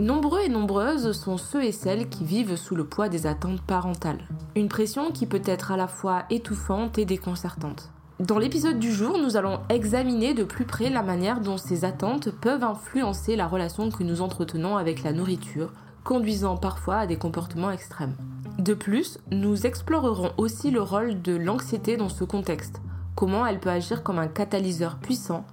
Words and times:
Nombreux 0.00 0.40
et 0.40 0.48
nombreuses 0.48 1.12
sont 1.12 1.36
ceux 1.36 1.62
et 1.62 1.72
celles 1.72 2.08
qui 2.08 2.24
vivent 2.24 2.56
sous 2.56 2.74
le 2.74 2.86
poids 2.86 3.10
des 3.10 3.26
attentes 3.26 3.60
parentales. 3.60 4.26
Une 4.56 4.68
pression 4.68 5.10
qui 5.10 5.26
peut 5.26 5.42
être 5.44 5.72
à 5.72 5.76
la 5.76 5.88
fois 5.88 6.24
étouffante 6.30 6.96
et 6.96 7.04
déconcertante. 7.04 7.90
Dans 8.18 8.38
l'épisode 8.38 8.78
du 8.78 8.90
jour, 8.94 9.18
nous 9.18 9.36
allons 9.36 9.60
examiner 9.68 10.32
de 10.32 10.42
plus 10.42 10.64
près 10.64 10.88
la 10.88 11.02
manière 11.02 11.42
dont 11.42 11.58
ces 11.58 11.84
attentes 11.84 12.30
peuvent 12.30 12.64
influencer 12.64 13.36
la 13.36 13.46
relation 13.46 13.90
que 13.90 14.02
nous 14.02 14.22
entretenons 14.22 14.78
avec 14.78 15.02
la 15.02 15.12
nourriture, 15.12 15.70
conduisant 16.02 16.56
parfois 16.56 17.00
à 17.00 17.06
des 17.06 17.16
comportements 17.16 17.70
extrêmes. 17.70 18.14
De 18.58 18.72
plus, 18.72 19.18
nous 19.30 19.66
explorerons 19.66 20.32
aussi 20.38 20.70
le 20.70 20.80
rôle 20.80 21.20
de 21.20 21.36
l'anxiété 21.36 21.98
dans 21.98 22.08
ce 22.08 22.24
contexte, 22.24 22.80
comment 23.16 23.44
elle 23.44 23.60
peut 23.60 23.68
agir 23.68 24.02
comme 24.02 24.18
un 24.18 24.28
catalyseur 24.28 24.96
puissant, 24.96 25.44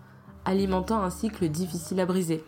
alimentant 0.45 1.03
un 1.03 1.09
cycle 1.09 1.49
difficile 1.49 1.99
à 1.99 2.05
briser. 2.05 2.45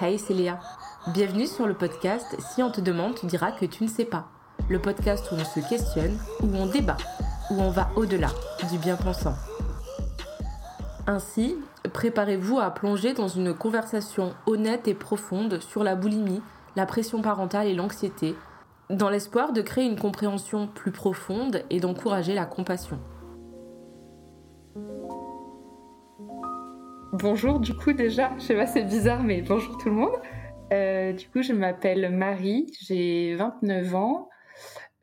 Hey 0.00 0.18
Célia, 0.18 0.58
bienvenue 1.08 1.46
sur 1.46 1.68
le 1.68 1.74
podcast 1.74 2.36
Si 2.40 2.62
on 2.62 2.70
te 2.70 2.80
demande, 2.80 3.14
tu 3.14 3.26
diras 3.26 3.52
que 3.52 3.64
tu 3.64 3.84
ne 3.84 3.88
sais 3.88 4.04
pas. 4.04 4.26
Le 4.68 4.80
podcast 4.80 5.30
où 5.30 5.36
on 5.36 5.44
se 5.44 5.68
questionne, 5.68 6.18
où 6.42 6.48
on 6.56 6.66
débat, 6.66 6.96
où 7.50 7.60
on 7.60 7.70
va 7.70 7.90
au-delà 7.94 8.30
du 8.70 8.78
bien-pensant. 8.78 9.34
Ainsi, 11.06 11.56
préparez-vous 11.92 12.58
à 12.58 12.70
plonger 12.70 13.14
dans 13.14 13.28
une 13.28 13.54
conversation 13.54 14.34
honnête 14.46 14.88
et 14.88 14.94
profonde 14.94 15.60
sur 15.60 15.84
la 15.84 15.94
boulimie, 15.94 16.42
la 16.74 16.86
pression 16.86 17.22
parentale 17.22 17.68
et 17.68 17.74
l'anxiété, 17.74 18.34
dans 18.90 19.10
l'espoir 19.10 19.52
de 19.52 19.62
créer 19.62 19.84
une 19.84 19.98
compréhension 19.98 20.66
plus 20.66 20.92
profonde 20.92 21.62
et 21.70 21.78
d'encourager 21.78 22.34
la 22.34 22.46
compassion. 22.46 22.98
Bonjour, 27.14 27.58
du 27.58 27.72
coup, 27.72 27.94
déjà, 27.94 28.32
je 28.38 28.42
sais 28.42 28.54
pas, 28.54 28.66
c'est 28.66 28.84
bizarre, 28.84 29.22
mais 29.22 29.40
bonjour 29.40 29.78
tout 29.78 29.88
le 29.88 29.94
monde. 29.94 30.12
Euh, 30.74 31.14
du 31.14 31.26
coup, 31.30 31.40
je 31.40 31.54
m'appelle 31.54 32.10
Marie, 32.10 32.70
j'ai 32.82 33.34
29 33.34 33.94
ans. 33.94 34.28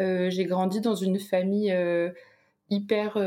Euh, 0.03 0.29
j'ai 0.29 0.45
grandi 0.45 0.81
dans 0.81 0.93
une 0.93 1.17
famille 1.17 1.71
euh, 1.71 2.11
hyper 2.69 3.17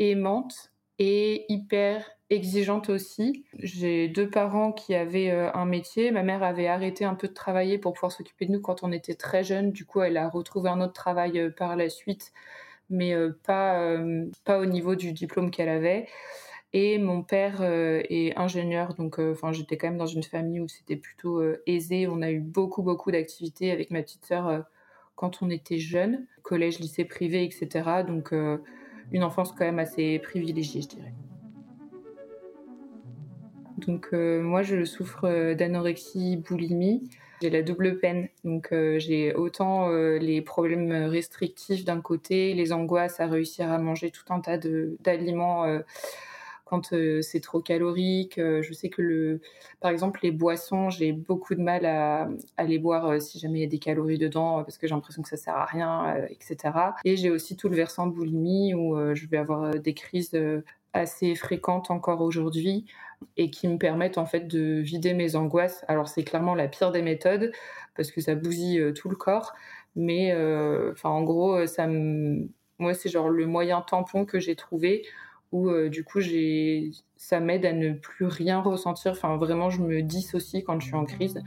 aimante 0.00 0.72
et 0.98 1.44
hyper 1.48 2.10
exigeante 2.28 2.88
aussi. 2.88 3.44
J'ai 3.60 4.08
deux 4.08 4.28
parents 4.28 4.72
qui 4.72 4.96
avaient 4.96 5.30
un 5.30 5.64
métier. 5.64 6.10
Ma 6.10 6.24
mère 6.24 6.42
avait 6.42 6.66
arrêté 6.66 7.04
un 7.04 7.14
peu 7.14 7.28
de 7.28 7.34
travailler 7.34 7.78
pour 7.78 7.92
pouvoir 7.92 8.10
s'occuper 8.10 8.46
de 8.46 8.52
nous 8.52 8.60
quand 8.60 8.82
on 8.82 8.90
était 8.90 9.14
très 9.14 9.44
jeunes. 9.44 9.70
Du 9.70 9.84
coup, 9.84 10.02
elle 10.02 10.16
a 10.16 10.28
retrouvé 10.28 10.70
un 10.70 10.80
autre 10.80 10.92
travail 10.92 11.52
par 11.56 11.76
la 11.76 11.88
suite, 11.88 12.32
mais 12.90 13.14
pas, 13.44 13.96
pas 14.44 14.58
au 14.58 14.66
niveau 14.66 14.96
du 14.96 15.12
diplôme 15.12 15.52
qu'elle 15.52 15.68
avait. 15.68 16.08
Et 16.76 16.98
mon 16.98 17.22
père 17.22 17.58
euh, 17.60 18.02
est 18.10 18.36
ingénieur, 18.36 18.94
donc 18.94 19.20
euh, 19.20 19.30
enfin 19.30 19.52
j'étais 19.52 19.76
quand 19.76 19.86
même 19.86 19.96
dans 19.96 20.06
une 20.06 20.24
famille 20.24 20.60
où 20.60 20.66
c'était 20.66 20.96
plutôt 20.96 21.40
euh, 21.40 21.62
aisé. 21.68 22.08
On 22.08 22.20
a 22.20 22.32
eu 22.32 22.40
beaucoup 22.40 22.82
beaucoup 22.82 23.12
d'activités 23.12 23.70
avec 23.70 23.92
ma 23.92 24.02
petite 24.02 24.26
sœur 24.26 24.64
quand 25.14 25.40
on 25.40 25.50
était 25.50 25.78
jeune, 25.78 26.26
collège, 26.42 26.80
lycée 26.80 27.04
privé, 27.04 27.44
etc. 27.44 28.02
Donc 28.04 28.34
une 29.12 29.22
enfance 29.22 29.52
quand 29.52 29.64
même 29.64 29.78
assez 29.78 30.18
privilégiée, 30.18 30.82
je 30.82 30.88
dirais. 30.88 31.14
Donc 33.86 34.12
moi 34.12 34.64
je 34.64 34.84
souffre 34.84 35.54
d'anorexie, 35.54 36.38
boulimie. 36.38 37.08
J'ai 37.40 37.50
la 37.50 37.62
double 37.62 38.00
peine, 38.00 38.28
donc 38.42 38.70
j'ai 38.72 39.32
autant 39.34 39.90
les 39.90 40.42
problèmes 40.42 40.90
restrictifs 40.90 41.84
d'un 41.84 42.00
côté, 42.00 42.52
les 42.54 42.72
angoisses 42.72 43.20
à 43.20 43.28
réussir 43.28 43.70
à 43.70 43.78
manger 43.78 44.10
tout 44.10 44.24
un 44.32 44.40
tas 44.40 44.58
d'aliments 44.58 45.66
quand 46.64 46.92
euh, 46.92 47.20
c'est 47.22 47.40
trop 47.40 47.60
calorique. 47.60 48.38
Euh, 48.38 48.62
je 48.62 48.72
sais 48.72 48.88
que 48.88 49.02
le, 49.02 49.40
par 49.80 49.90
exemple, 49.90 50.20
les 50.22 50.30
boissons, 50.30 50.90
j'ai 50.90 51.12
beaucoup 51.12 51.54
de 51.54 51.60
mal 51.60 51.84
à, 51.86 52.28
à 52.56 52.64
les 52.64 52.78
boire 52.78 53.06
euh, 53.06 53.20
si 53.20 53.38
jamais 53.38 53.60
il 53.60 53.62
y 53.62 53.66
a 53.66 53.68
des 53.68 53.78
calories 53.78 54.18
dedans 54.18 54.62
parce 54.64 54.78
que 54.78 54.86
j'ai 54.86 54.94
l'impression 54.94 55.22
que 55.22 55.28
ça 55.28 55.36
sert 55.36 55.54
à 55.54 55.66
rien, 55.66 56.16
etc. 56.30 56.56
Et 57.04 57.16
j'ai 57.16 57.30
aussi 57.30 57.56
tout 57.56 57.68
le 57.68 57.76
versant 57.76 58.06
boulimie 58.06 58.74
où 58.74 58.96
je 59.14 59.26
vais 59.26 59.36
avoir 59.36 59.70
des 59.74 59.94
crises 59.94 60.36
assez 60.92 61.34
fréquentes 61.34 61.90
encore 61.90 62.20
aujourd'hui 62.20 62.86
et 63.36 63.50
qui 63.50 63.68
me 63.68 63.78
permettent 63.78 64.18
en 64.18 64.26
fait 64.26 64.46
de 64.46 64.80
vider 64.80 65.14
mes 65.14 65.36
angoisses. 65.36 65.84
Alors 65.88 66.08
c'est 66.08 66.24
clairement 66.24 66.54
la 66.54 66.68
pire 66.68 66.92
des 66.92 67.02
méthodes 67.02 67.52
parce 67.96 68.10
que 68.10 68.20
ça 68.20 68.34
bousille 68.34 68.92
tout 68.94 69.08
le 69.08 69.16
corps, 69.16 69.52
mais 69.96 70.34
en 71.04 71.22
gros 71.22 71.66
ça 71.66 71.86
me 71.86 72.48
moi 72.78 72.94
c'est 72.94 73.08
genre 73.08 73.28
le 73.28 73.46
moyen 73.46 73.80
tampon 73.82 74.24
que 74.24 74.40
j'ai 74.40 74.56
trouvé 74.56 75.04
où 75.52 75.68
euh, 75.68 75.88
du 75.88 76.04
coup 76.04 76.20
j'ai 76.20 76.90
ça 77.16 77.40
m'aide 77.40 77.64
à 77.64 77.72
ne 77.72 77.92
plus 77.92 78.26
rien 78.26 78.60
ressentir. 78.60 79.12
Enfin 79.12 79.36
vraiment 79.36 79.70
je 79.70 79.82
me 79.82 80.02
dissocie 80.02 80.62
quand 80.64 80.80
je 80.80 80.86
suis 80.86 80.96
en 80.96 81.04
crise 81.04 81.42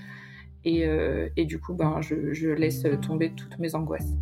et, 0.65 0.85
euh, 0.85 1.29
et 1.37 1.45
du 1.45 1.59
coup 1.59 1.73
ben 1.73 2.01
je, 2.01 2.49
laisse 2.49 2.85
tomber 3.01 3.31
toutes 3.31 3.59
mes 3.59 3.75
angoisses. 3.75 4.13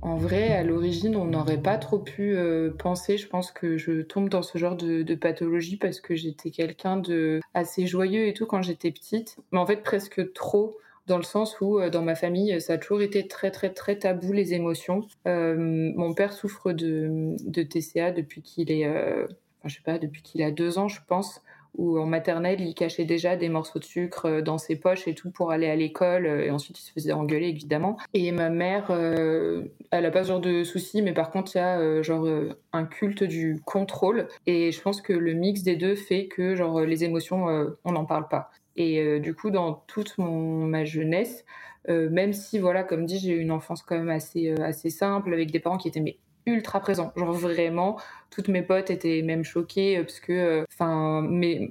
En 0.00 0.16
vrai, 0.16 0.48
à 0.48 0.64
l'origine, 0.64 1.14
on 1.16 1.26
n'aurait 1.26 1.62
pas 1.62 1.76
trop 1.76 1.98
pu 1.98 2.34
euh, 2.34 2.70
penser. 2.76 3.18
Je 3.18 3.28
pense 3.28 3.52
que 3.52 3.76
je 3.76 4.02
tombe 4.02 4.28
dans 4.28 4.42
ce 4.42 4.58
genre 4.58 4.74
de, 4.74 5.02
de 5.02 5.14
pathologie 5.14 5.76
parce 5.76 6.00
que 6.00 6.16
j'étais 6.16 6.50
quelqu'un 6.50 6.96
de 6.96 7.40
assez 7.54 7.86
joyeux 7.86 8.26
et 8.26 8.32
tout 8.32 8.46
quand 8.46 8.62
j'étais 8.62 8.90
petite, 8.90 9.36
mais 9.52 9.58
en 9.58 9.66
fait 9.66 9.82
presque 9.82 10.32
trop 10.32 10.76
dans 11.08 11.16
le 11.16 11.24
sens 11.24 11.60
où 11.60 11.80
euh, 11.80 11.90
dans 11.90 12.02
ma 12.02 12.14
famille, 12.14 12.60
ça 12.60 12.74
a 12.74 12.78
toujours 12.78 13.02
été 13.02 13.26
très 13.26 13.50
très 13.50 13.70
très 13.70 13.96
tabou 13.96 14.32
les 14.32 14.54
émotions. 14.54 15.00
Euh, 15.26 15.56
mon 15.58 16.14
père 16.14 16.32
souffre 16.32 16.72
de, 16.72 17.34
TCA 17.50 18.12
depuis 18.12 18.42
qu'il 18.42 18.70
est, 18.70 18.86
euh, 18.86 19.26
je 19.64 19.74
sais 19.74 19.82
pas, 19.84 19.98
depuis 19.98 20.22
qu'il 20.22 20.42
a 20.42 20.50
deux 20.50 20.78
ans, 20.78 20.88
je 20.88 21.00
pense. 21.06 21.42
Où 21.76 21.98
en 21.98 22.06
maternelle, 22.06 22.60
il 22.60 22.74
cachait 22.74 23.04
déjà 23.04 23.36
des 23.36 23.48
morceaux 23.48 23.78
de 23.78 23.84
sucre 23.84 24.40
dans 24.40 24.58
ses 24.58 24.74
poches 24.74 25.06
et 25.06 25.14
tout 25.14 25.30
pour 25.30 25.52
aller 25.52 25.68
à 25.68 25.76
l'école. 25.76 26.26
Et 26.26 26.50
ensuite, 26.50 26.80
il 26.80 26.82
se 26.82 26.92
faisait 26.92 27.12
engueuler, 27.12 27.48
évidemment. 27.48 27.98
Et 28.14 28.32
ma 28.32 28.48
mère, 28.48 28.90
elle 28.90 30.06
a 30.06 30.10
pas 30.10 30.24
ce 30.24 30.28
genre 30.28 30.40
de 30.40 30.64
soucis, 30.64 31.02
mais 31.02 31.12
par 31.12 31.30
contre, 31.30 31.54
il 31.54 31.58
y 31.58 31.60
a 31.60 32.02
genre 32.02 32.26
un 32.72 32.84
culte 32.84 33.22
du 33.22 33.60
contrôle. 33.64 34.28
Et 34.46 34.72
je 34.72 34.80
pense 34.80 35.02
que 35.02 35.12
le 35.12 35.34
mix 35.34 35.62
des 35.62 35.76
deux 35.76 35.94
fait 35.94 36.26
que 36.26 36.56
genre 36.56 36.80
les 36.80 37.04
émotions, 37.04 37.46
on 37.84 37.92
n'en 37.92 38.06
parle 38.06 38.26
pas. 38.28 38.50
Et 38.78 39.00
euh, 39.00 39.18
du 39.18 39.34
coup, 39.34 39.50
dans 39.50 39.74
toute 39.88 40.16
mon, 40.18 40.64
ma 40.64 40.84
jeunesse, 40.84 41.44
euh, 41.88 42.08
même 42.10 42.32
si, 42.32 42.60
voilà, 42.60 42.84
comme 42.84 43.04
dit, 43.06 43.18
j'ai 43.18 43.32
eu 43.32 43.40
une 43.40 43.50
enfance 43.50 43.82
quand 43.82 43.96
même 43.98 44.08
assez, 44.08 44.50
euh, 44.50 44.62
assez 44.62 44.88
simple, 44.88 45.32
avec 45.32 45.50
des 45.50 45.58
parents 45.58 45.78
qui 45.78 45.88
étaient 45.88 46.16
ultra 46.46 46.78
présents. 46.78 47.12
Genre 47.16 47.32
vraiment, 47.32 47.98
toutes 48.30 48.46
mes 48.46 48.62
potes 48.62 48.88
étaient 48.90 49.20
même 49.22 49.42
choquées 49.42 49.98
parce 49.98 50.20
que, 50.20 50.64
enfin, 50.72 51.20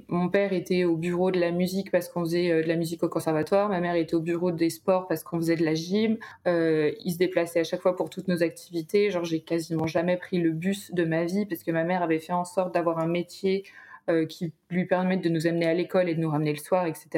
mon 0.08 0.28
père 0.28 0.52
était 0.52 0.84
au 0.84 0.96
bureau 0.96 1.30
de 1.30 1.40
la 1.40 1.50
musique 1.50 1.90
parce 1.90 2.08
qu'on 2.08 2.20
faisait 2.20 2.62
de 2.62 2.68
la 2.68 2.76
musique 2.76 3.02
au 3.02 3.08
conservatoire. 3.08 3.70
Ma 3.70 3.80
mère 3.80 3.96
était 3.96 4.14
au 4.14 4.20
bureau 4.20 4.52
des 4.52 4.70
sports 4.70 5.08
parce 5.08 5.24
qu'on 5.24 5.38
faisait 5.38 5.56
de 5.56 5.64
la 5.64 5.74
gym. 5.74 6.18
Ils 6.46 7.12
se 7.12 7.18
déplaçaient 7.18 7.58
à 7.58 7.64
chaque 7.64 7.80
fois 7.80 7.96
pour 7.96 8.08
toutes 8.08 8.28
nos 8.28 8.44
activités. 8.44 9.10
Genre 9.10 9.24
j'ai 9.24 9.40
quasiment 9.40 9.88
jamais 9.88 10.16
pris 10.16 10.38
le 10.38 10.52
bus 10.52 10.92
de 10.92 11.04
ma 11.04 11.24
vie 11.24 11.44
parce 11.44 11.64
que 11.64 11.72
ma 11.72 11.82
mère 11.82 12.04
avait 12.04 12.20
fait 12.20 12.32
en 12.32 12.44
sorte 12.44 12.72
d'avoir 12.72 13.00
un 13.00 13.08
métier 13.08 13.64
euh, 14.08 14.26
qui 14.26 14.52
lui 14.70 14.86
permettent 14.86 15.22
de 15.22 15.28
nous 15.28 15.46
amener 15.46 15.66
à 15.66 15.74
l'école 15.74 16.08
et 16.08 16.14
de 16.14 16.20
nous 16.20 16.30
ramener 16.30 16.52
le 16.52 16.58
soir, 16.58 16.86
etc. 16.86 17.08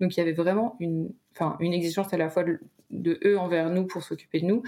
Donc 0.00 0.16
il 0.16 0.20
y 0.20 0.22
avait 0.22 0.32
vraiment 0.32 0.76
une, 0.80 1.10
enfin, 1.34 1.56
une 1.60 1.72
exigence 1.72 2.12
à 2.12 2.16
la 2.16 2.28
fois 2.28 2.44
de, 2.44 3.18
eux 3.24 3.38
envers 3.38 3.70
nous 3.70 3.84
pour 3.86 4.02
s'occuper 4.02 4.40
de 4.40 4.46
nous, 4.46 4.62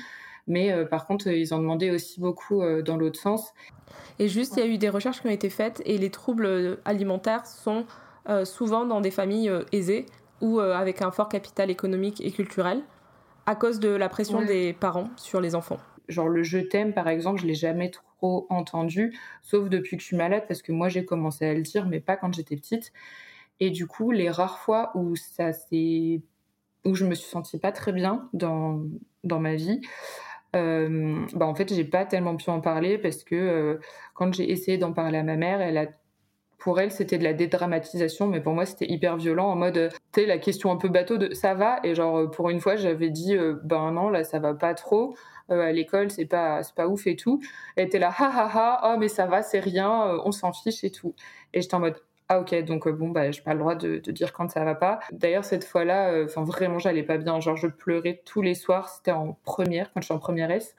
mais 0.47 0.73
euh, 0.73 0.84
par 0.84 1.06
contre 1.06 1.28
ils 1.28 1.55
ont 1.55 1.59
demandé 1.59 1.91
aussi 1.91 2.21
beaucoup 2.21 2.62
euh, 2.62 2.83
dans 2.83 2.97
l'autre 2.97 3.21
sens. 3.21 3.53
Et 4.19 4.28
juste, 4.28 4.56
il 4.56 4.61
y 4.61 4.62
a 4.62 4.67
eu 4.67 4.78
des 4.78 4.89
recherches 4.89 5.21
qui 5.21 5.27
ont 5.27 5.31
été 5.31 5.50
faites 5.50 5.83
et 5.87 5.99
les 5.99 6.11
troubles 6.11 6.78
alimentaires 6.84 7.47
sont 7.47 7.87
souvent 8.44 8.84
dans 8.84 9.00
des 9.00 9.11
familles 9.11 9.50
aisées 9.73 10.06
ou 10.41 10.61
avec 10.61 11.03
un 11.03 11.11
fort 11.11 11.29
capital 11.29 11.71
économique 11.71 12.21
et 12.21 12.31
culturel 12.31 12.83
à 13.47 13.56
cause 13.56 13.81
de 13.81 13.89
la 13.89 14.09
pression 14.09 14.43
des 14.43 14.73
parents 14.73 15.11
sur 15.17 15.41
les 15.41 15.55
enfants. 15.55 15.79
Genre 16.09 16.29
le 16.29 16.43
je 16.43 16.59
t'aime 16.59 16.94
par 16.94 17.09
exemple, 17.09 17.41
je 17.41 17.47
l'ai 17.47 17.55
jamais 17.55 17.91
entendu, 18.22 19.19
sauf 19.43 19.69
depuis 19.69 19.97
que 19.97 20.03
je 20.03 20.09
suis 20.09 20.16
malade 20.16 20.44
parce 20.49 20.62
que 20.62 20.72
moi 20.72 20.88
j'ai 20.88 21.05
commencé 21.05 21.47
à 21.47 21.55
le 21.55 21.62
dire, 21.62 21.87
mais 21.87 22.00
pas 22.00 22.17
quand 22.17 22.35
j'étais 22.35 22.56
petite. 22.56 22.93
Et 23.61 23.70
du 23.70 23.87
coup, 23.87 24.11
les 24.11 24.31
rares 24.31 24.58
fois 24.58 24.93
où 24.94 25.17
ça 25.17 25.52
s'est, 25.52 26.23
où 26.85 26.94
je 26.94 27.05
me 27.06 27.14
suis 27.14 27.29
sentie 27.31 27.58
pas 27.58 27.73
très 27.73 27.93
bien 27.93 28.29
dans 28.32 28.82
dans 29.25 29.41
ma 29.41 29.55
vie, 29.56 29.81
euh, 30.56 31.25
bah 31.35 31.47
en 31.47 31.55
fait 31.55 31.73
j'ai 31.75 31.85
pas 31.85 32.05
tellement 32.05 32.37
pu 32.37 32.50
en 32.50 32.61
parler 32.61 32.99
parce 32.99 33.25
que 33.25 33.35
euh, 33.37 33.79
quand 34.14 34.35
j'ai 34.35 34.50
essayé 34.50 34.79
d'en 34.79 34.93
parler 34.93 35.19
à 35.19 35.23
ma 35.23 35.37
mère, 35.37 35.61
elle 35.61 35.79
a 35.79 35.87
pour 36.62 36.79
elle, 36.79 36.93
c'était 36.93 37.19
de 37.19 37.25
la 37.25 37.32
dédramatisation, 37.32 38.29
mais 38.29 38.41
pour 38.41 38.52
moi, 38.55 38.67
c'était 38.67 38.87
hyper 38.88 39.17
violent 39.17 39.49
en 39.49 39.56
mode, 39.56 39.91
tu 40.12 40.20
sais, 40.20 40.26
la 40.26 40.38
question 40.38 40.70
un 40.70 40.76
peu 40.76 40.88
bateau 40.88 41.19
de 41.19 41.35
ça 41.35 41.55
va, 41.55 41.81
et 41.82 41.97
genre, 41.97 42.31
pour 42.31 42.50
une 42.50 42.61
fois, 42.61 42.76
j'avais 42.76 43.11
dit, 43.11 43.37
euh, 43.37 43.55
ben 43.64 43.91
non, 43.91 44.08
là, 44.08 44.23
ça 44.23 44.38
va 44.38 44.55
pas 44.55 44.73
trop. 44.75 45.17
Euh, 45.52 45.60
à 45.62 45.72
l'école, 45.72 46.10
c'est 46.10 46.25
pas, 46.25 46.62
c'est 46.62 46.75
pas 46.75 46.88
ouf 46.88 47.06
et 47.06 47.16
tout. 47.16 47.40
Elle 47.76 47.87
était 47.87 47.99
là, 47.99 48.08
ha 48.08 48.25
ha 48.25 48.50
ha, 48.54 48.93
oh 48.94 48.99
mais 48.99 49.08
ça 49.08 49.26
va, 49.26 49.43
c'est 49.43 49.60
rien, 49.60 50.08
euh, 50.08 50.19
on 50.25 50.32
s'en 50.32 50.52
fiche 50.52 50.84
et 50.84 50.90
tout. 50.90 51.14
Et 51.54 51.60
j'étais 51.60 51.75
en 51.75 51.81
mode, 51.81 51.96
ah 52.28 52.40
ok, 52.40 52.54
donc 52.64 52.87
euh, 52.87 52.93
bon, 52.93 53.10
bah, 53.10 53.31
j'ai 53.31 53.43
pas 53.43 53.52
le 53.54 53.60
droit 53.60 53.75
de, 53.75 53.99
dire 54.10 54.32
quand 54.32 54.50
ça 54.50 54.64
va 54.64 54.75
pas. 54.75 55.00
D'ailleurs, 55.12 55.44
cette 55.44 55.64
fois-là, 55.64 56.25
enfin 56.25 56.44
vraiment, 56.44 56.78
j'allais 56.78 57.02
pas 57.02 57.19
bien. 57.19 57.40
Genre, 57.40 57.56
je 57.56 57.69
pleurais 57.69 58.22
tous 58.25 58.43
les 58.43 58.54
soirs. 58.54 58.88
C'était 58.88 59.12
en 59.12 59.38
première, 59.44 59.93
quand 59.93 60.00
je 60.00 60.06
suis 60.06 60.14
en 60.14 60.19
première 60.19 60.50
S. 60.50 60.75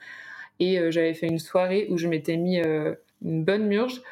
Et 0.60 0.78
j'avais 0.92 1.14
fait 1.14 1.26
une 1.26 1.40
soirée 1.40 1.88
où 1.90 1.98
je 1.98 2.06
m'étais 2.08 2.36
mis 2.36 2.58
une 2.58 3.44
bonne 3.44 3.66
murge 3.66 4.02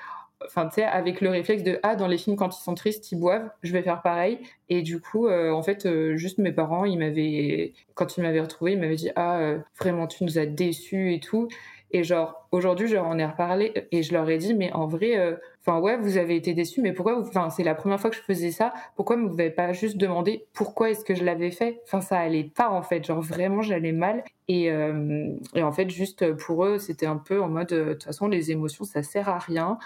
enfin 0.46 0.66
tu 0.68 0.76
sais 0.76 0.84
avec 0.84 1.20
le 1.20 1.30
réflexe 1.30 1.62
de 1.62 1.78
ah 1.82 1.96
dans 1.96 2.08
les 2.08 2.18
films 2.18 2.36
quand 2.36 2.56
ils 2.56 2.62
sont 2.62 2.74
tristes 2.74 3.10
ils 3.12 3.18
boivent 3.18 3.50
je 3.62 3.72
vais 3.72 3.82
faire 3.82 4.02
pareil 4.02 4.38
et 4.68 4.82
du 4.82 5.00
coup 5.00 5.28
en 5.28 5.62
fait 5.62 5.88
juste 6.16 6.38
mes 6.38 6.52
parents 6.52 6.84
ils 6.84 6.98
m'avaient 6.98 7.72
quand 7.94 8.16
ils 8.16 8.22
m'avaient 8.22 8.40
retrouvé 8.40 8.72
ils 8.72 8.80
m'avaient 8.80 8.96
dit 8.96 9.10
ah 9.16 9.54
vraiment 9.78 10.06
tu 10.06 10.24
nous 10.24 10.38
as 10.38 10.46
déçus 10.46 11.14
et 11.14 11.20
tout 11.20 11.48
et 11.94 12.04
genre, 12.04 12.48
aujourd'hui, 12.52 12.88
je 12.88 12.94
leur 12.94 13.06
en 13.06 13.18
ai 13.18 13.26
reparlé 13.26 13.86
et 13.92 14.02
je 14.02 14.14
leur 14.14 14.28
ai 14.30 14.38
dit, 14.38 14.54
mais 14.54 14.72
en 14.72 14.86
vrai, 14.86 15.18
euh, 15.18 15.36
enfin, 15.60 15.78
ouais, 15.78 15.98
vous 15.98 16.16
avez 16.16 16.36
été 16.36 16.54
déçus, 16.54 16.80
mais 16.80 16.92
pourquoi 16.92 17.20
Enfin, 17.20 17.50
c'est 17.50 17.64
la 17.64 17.74
première 17.74 18.00
fois 18.00 18.08
que 18.08 18.16
je 18.16 18.22
faisais 18.22 18.50
ça. 18.50 18.72
Pourquoi 18.96 19.16
vous 19.16 19.28
n'avez 19.28 19.50
pas 19.50 19.74
juste 19.74 19.98
demandé 19.98 20.46
pourquoi 20.54 20.90
est-ce 20.90 21.04
que 21.04 21.14
je 21.14 21.22
l'avais 21.22 21.50
fait? 21.50 21.82
Enfin, 21.84 22.00
ça 22.00 22.18
allait 22.18 22.44
pas, 22.44 22.70
en 22.70 22.80
fait. 22.80 23.04
Genre, 23.04 23.20
vraiment, 23.20 23.60
j'allais 23.60 23.92
mal. 23.92 24.24
Et, 24.48 24.70
euh, 24.70 25.34
et 25.54 25.62
en 25.62 25.72
fait, 25.72 25.90
juste 25.90 26.32
pour 26.36 26.64
eux, 26.64 26.78
c'était 26.78 27.06
un 27.06 27.18
peu 27.18 27.42
en 27.42 27.48
mode, 27.48 27.72
euh, 27.74 27.88
de 27.88 27.92
toute 27.92 28.04
façon, 28.04 28.26
les 28.26 28.50
émotions, 28.50 28.84
ça 28.84 29.02
sert 29.02 29.28
à 29.28 29.38
rien. 29.38 29.78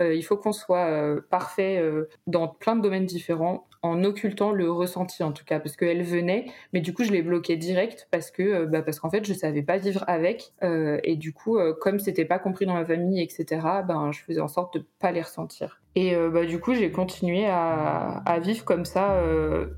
Il 0.00 0.22
faut 0.22 0.36
qu'on 0.36 0.52
soit 0.52 1.16
parfait 1.30 1.82
dans 2.26 2.48
plein 2.48 2.76
de 2.76 2.82
domaines 2.82 3.06
différents 3.06 3.66
en 3.84 4.02
occultant 4.02 4.50
le 4.50 4.70
ressenti 4.70 5.22
en 5.22 5.32
tout 5.32 5.44
cas 5.44 5.60
parce 5.60 5.76
qu'elle 5.76 6.02
venait 6.02 6.46
mais 6.72 6.80
du 6.80 6.94
coup 6.94 7.04
je 7.04 7.12
l'ai 7.12 7.20
bloqué 7.20 7.56
direct 7.56 8.08
parce 8.10 8.30
que 8.30 8.42
euh, 8.42 8.66
bah, 8.66 8.80
parce 8.80 8.98
qu'en 8.98 9.10
fait 9.10 9.26
je 9.26 9.34
savais 9.34 9.62
pas 9.62 9.76
vivre 9.76 10.02
avec 10.06 10.52
euh, 10.62 10.98
et 11.04 11.16
du 11.16 11.34
coup 11.34 11.58
euh, 11.58 11.74
comme 11.78 12.00
c'était 12.00 12.24
pas 12.24 12.38
compris 12.38 12.64
dans 12.64 12.72
ma 12.72 12.86
famille 12.86 13.20
etc 13.20 13.60
ben 13.86 14.10
je 14.10 14.20
faisais 14.20 14.40
en 14.40 14.48
sorte 14.48 14.78
de 14.78 14.86
pas 14.98 15.12
les 15.12 15.20
ressentir. 15.20 15.82
Et 15.96 16.16
bah 16.32 16.44
du 16.44 16.58
coup 16.58 16.74
j'ai 16.74 16.90
continué 16.90 17.46
à, 17.46 18.22
à, 18.26 18.40
vivre 18.40 18.64
comme 18.64 18.84
ça 18.84 19.22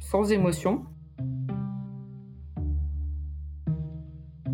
sans 0.01 0.33
émotion. 0.33 0.87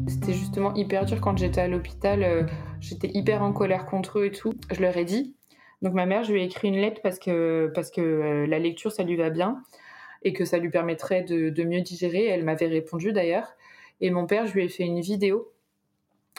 C'était 0.08 0.32
justement 0.32 0.74
hyper 0.74 1.04
dur 1.04 1.20
quand 1.20 1.38
j'étais 1.38 1.60
à 1.60 1.68
l'hôpital 1.68 2.48
j'étais 2.80 3.10
hyper 3.14 3.44
en 3.44 3.52
colère 3.52 3.86
contre 3.86 4.18
eux 4.18 4.26
et 4.26 4.32
tout. 4.32 4.54
Je 4.72 4.80
leur 4.80 4.96
ai 4.96 5.04
dit 5.04 5.36
donc 5.82 5.94
ma 5.94 6.06
mère, 6.06 6.22
je 6.22 6.32
lui 6.32 6.42
ai 6.42 6.44
écrit 6.44 6.68
une 6.68 6.80
lettre 6.80 7.00
parce 7.02 7.18
que, 7.18 7.70
euh, 7.98 8.46
la 8.46 8.58
lecture, 8.60 8.92
ça 8.92 9.02
lui 9.02 9.16
va 9.16 9.30
bien 9.30 9.60
et 10.22 10.32
que 10.32 10.44
ça 10.44 10.58
lui 10.58 10.70
permettrait 10.70 11.22
de, 11.22 11.64
mieux 11.64 11.80
digérer. 11.80 12.26
Elle 12.26 12.44
m'avait 12.44 12.68
répondu 12.68 13.12
d'ailleurs. 13.12 13.54
Et 14.00 14.10
mon 14.10 14.26
père, 14.26 14.46
je 14.46 14.54
lui 14.54 14.64
ai 14.64 14.68
fait 14.68 14.84
une 14.84 15.00
vidéo 15.00 15.52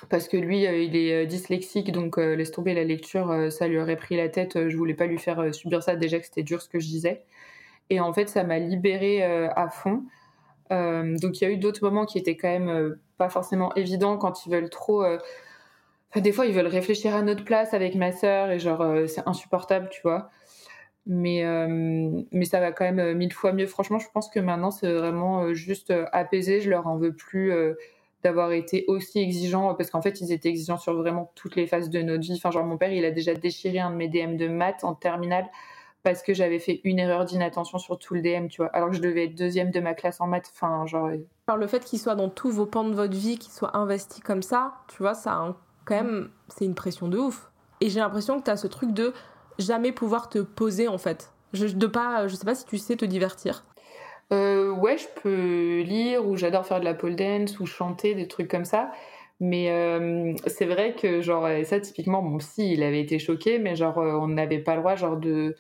parce 0.10 0.28
que 0.30 0.38
lui, 0.38 0.66
euh, 0.66 0.82
il 0.82 0.96
est 0.96 1.24
euh, 1.24 1.26
dyslexique, 1.26 1.92
donc 1.92 2.18
laisse 2.18 2.52
tomber 2.52 2.74
la 2.74 2.86
lecture, 2.86 3.52
ça 3.52 3.68
lui 3.68 3.78
aurait 3.78 3.98
pris 3.98 4.16
la 4.16 4.30
tête. 4.30 4.70
je 4.70 4.78
voulais 4.78 4.94
pas 4.94 5.06
lui 5.06 5.18
faire 5.18 5.54
subir 5.54 5.84
ça 5.84 5.96
déjà 5.98 6.20
que 6.20 6.26
c'était 6.26 6.44
dur 6.44 6.62
ce 6.62 6.70
que 6.70 6.80
je 6.80 6.88
disais. 6.88 7.24
Et 7.90 8.00
en 8.00 8.14
fait, 8.14 8.30
ça 8.30 8.44
m'a 8.46 8.60
libérée 8.60 9.24
à 9.24 9.70
fond. 9.70 10.04
donc 10.70 11.42
il 11.42 11.44
y 11.44 11.46
a 11.46 11.50
eu 11.50 11.58
d'autres 11.58 11.84
moments 11.84 12.06
qui 12.06 12.18
étaient 12.18 12.38
quand 12.38 12.50
même 12.50 12.98
pas 13.18 13.30
forcément 13.30 13.74
évidents 13.76 14.18
quand 14.18 14.46
ils 14.46 14.52
veulent 14.52 14.70
trop 14.70 15.04
des 16.22 16.32
fois, 16.32 16.46
ils 16.46 16.54
veulent 16.54 16.68
réfléchir 16.68 17.16
à 17.16 17.22
notre 17.22 17.44
place 17.44 17.74
avec 17.74 17.96
ma 17.96 18.12
sœur 18.12 18.52
et 18.52 18.60
genre, 18.60 18.82
euh, 18.82 19.08
c'est 19.08 19.28
insupportable, 19.28 19.90
tu 19.90 20.02
vois. 20.04 20.30
Mais, 21.06 21.44
euh, 21.44 22.22
mais 22.32 22.46
ça 22.46 22.60
va 22.60 22.72
quand 22.72 22.86
même 22.86 23.00
euh, 23.00 23.14
mille 23.14 23.34
fois 23.34 23.52
mieux. 23.52 23.68
Franchement, 23.68 24.00
je 24.00 24.08
pense 24.14 24.30
que 24.30 24.40
maintenant, 24.40 24.72
c'est 24.72 24.92
vraiment 24.92 25.54
juste 25.54 25.94
apaisé. 26.12 26.62
Je 26.62 26.70
leur 26.70 26.88
en 26.88 26.98
veux 26.98 27.14
plus 27.14 27.52
d'avoir 28.24 28.54
été 28.54 28.86
aussi 28.88 29.20
exigeants 29.20 29.74
parce 29.76 29.90
qu'en 29.90 30.02
fait, 30.02 30.22
ils 30.22 30.32
étaient 30.32 30.50
exigeants 30.50 30.78
sur 30.78 30.94
vraiment 30.94 31.32
toutes 31.36 31.56
les 31.56 31.68
phases 31.68 31.90
de 31.90 32.02
notre 32.02 32.24
vie. 32.24 32.36
Enfin, 32.38 32.52
genre, 32.52 32.66
mon 32.66 32.78
père, 32.78 32.94
il 32.94 33.04
a 33.06 33.12
déjà 33.12 33.34
déchiré 33.34 33.80
un 33.80 33.92
de 33.92 33.96
mes 33.96 34.08
DM 34.08 34.38
de 34.38 34.48
maths 34.48 34.84
en 34.84 34.94
terminale 34.94 35.50
parce 36.04 36.22
que 36.22 36.34
j'avais 36.34 36.60
fait 36.60 36.82
une 36.84 37.00
erreur 37.00 37.26
d'inattention 37.26 37.78
sur 37.78 37.98
tout 37.98 38.14
le 38.14 38.22
DM, 38.22 38.48
tu 38.48 38.62
vois, 38.62 38.68
alors 38.68 38.90
que 38.90 38.96
je 38.96 39.02
devais 39.02 39.26
être 39.26 39.36
deuxième 39.36 39.72
de 39.72 39.80
ma 39.80 39.94
classe 39.94 40.20
en 40.22 40.28
maths. 40.28 40.52
Enfin, 40.54 40.86
genre. 40.86 41.10
Alors, 41.48 41.58
le 41.58 41.68
fait 41.68 41.84
qu'il 41.84 42.00
soit 42.00 42.16
dans 42.16 42.30
tous 42.30 42.52
vos 42.52 42.66
pans 42.66 42.84
de 42.84 42.94
votre 42.94 43.16
vie, 43.16 43.38
qu'il 43.38 43.52
soit 43.52 43.76
investi 43.76 44.22
comme 44.22 44.42
ça, 44.42 44.74
tu 44.90 44.98
vois, 44.98 45.14
ça 45.14 45.34
a 45.34 45.36
un 45.36 45.56
quand 45.86 45.96
même, 45.96 46.30
c'est 46.48 46.66
une 46.66 46.76
pression 46.76 47.08
de 47.08 47.18
ouf. 47.18 47.50
Et 47.82 47.90
j'ai 47.90 48.00
l'impression 48.00 48.40
que 48.40 48.46
tu 48.46 48.52
as 48.52 48.58
ce 48.58 48.68
truc 48.68 48.94
de 48.94 49.14
jamais 49.60 49.92
pouvoir 49.92 50.30
te 50.30 50.40
poser, 50.40 50.88
en 50.88 50.98
fait. 50.98 51.34
Je, 51.54 51.68
de 51.68 51.88
pas, 51.88 52.28
je 52.28 52.36
sais 52.36 52.46
pas 52.46 52.56
si 52.56 52.66
tu 52.66 52.78
sais 52.78 52.96
te 52.96 53.06
divertir. 53.06 53.66
Euh, 54.32 54.72
ouais, 54.72 54.98
je 54.98 55.08
peux 55.22 55.82
lire 55.82 56.28
ou 56.28 56.36
j'adore 56.38 56.66
faire 56.66 56.80
de 56.80 56.86
la 56.86 56.94
pole 56.94 57.16
dance 57.16 57.60
ou 57.60 57.66
chanter, 57.66 58.16
des 58.16 58.28
trucs 58.28 58.50
comme 58.50 58.66
ça. 58.66 58.92
Mais 59.40 59.70
euh, 59.70 60.34
c'est 60.48 60.66
vrai 60.66 60.96
que, 60.96 61.22
genre, 61.22 61.48
ça, 61.66 61.80
typiquement, 61.80 62.22
mon 62.22 62.38
psy, 62.38 62.74
il 62.74 62.84
avait 62.84 63.02
été 63.02 63.20
choqué, 63.20 63.60
mais 63.60 63.76
genre, 63.76 63.98
euh, 63.98 64.14
on 64.14 64.28
n'avait 64.28 64.60
pas 64.60 64.76
le 64.76 64.82
droit, 64.82 64.96
genre, 64.96 65.18
de, 65.18 65.56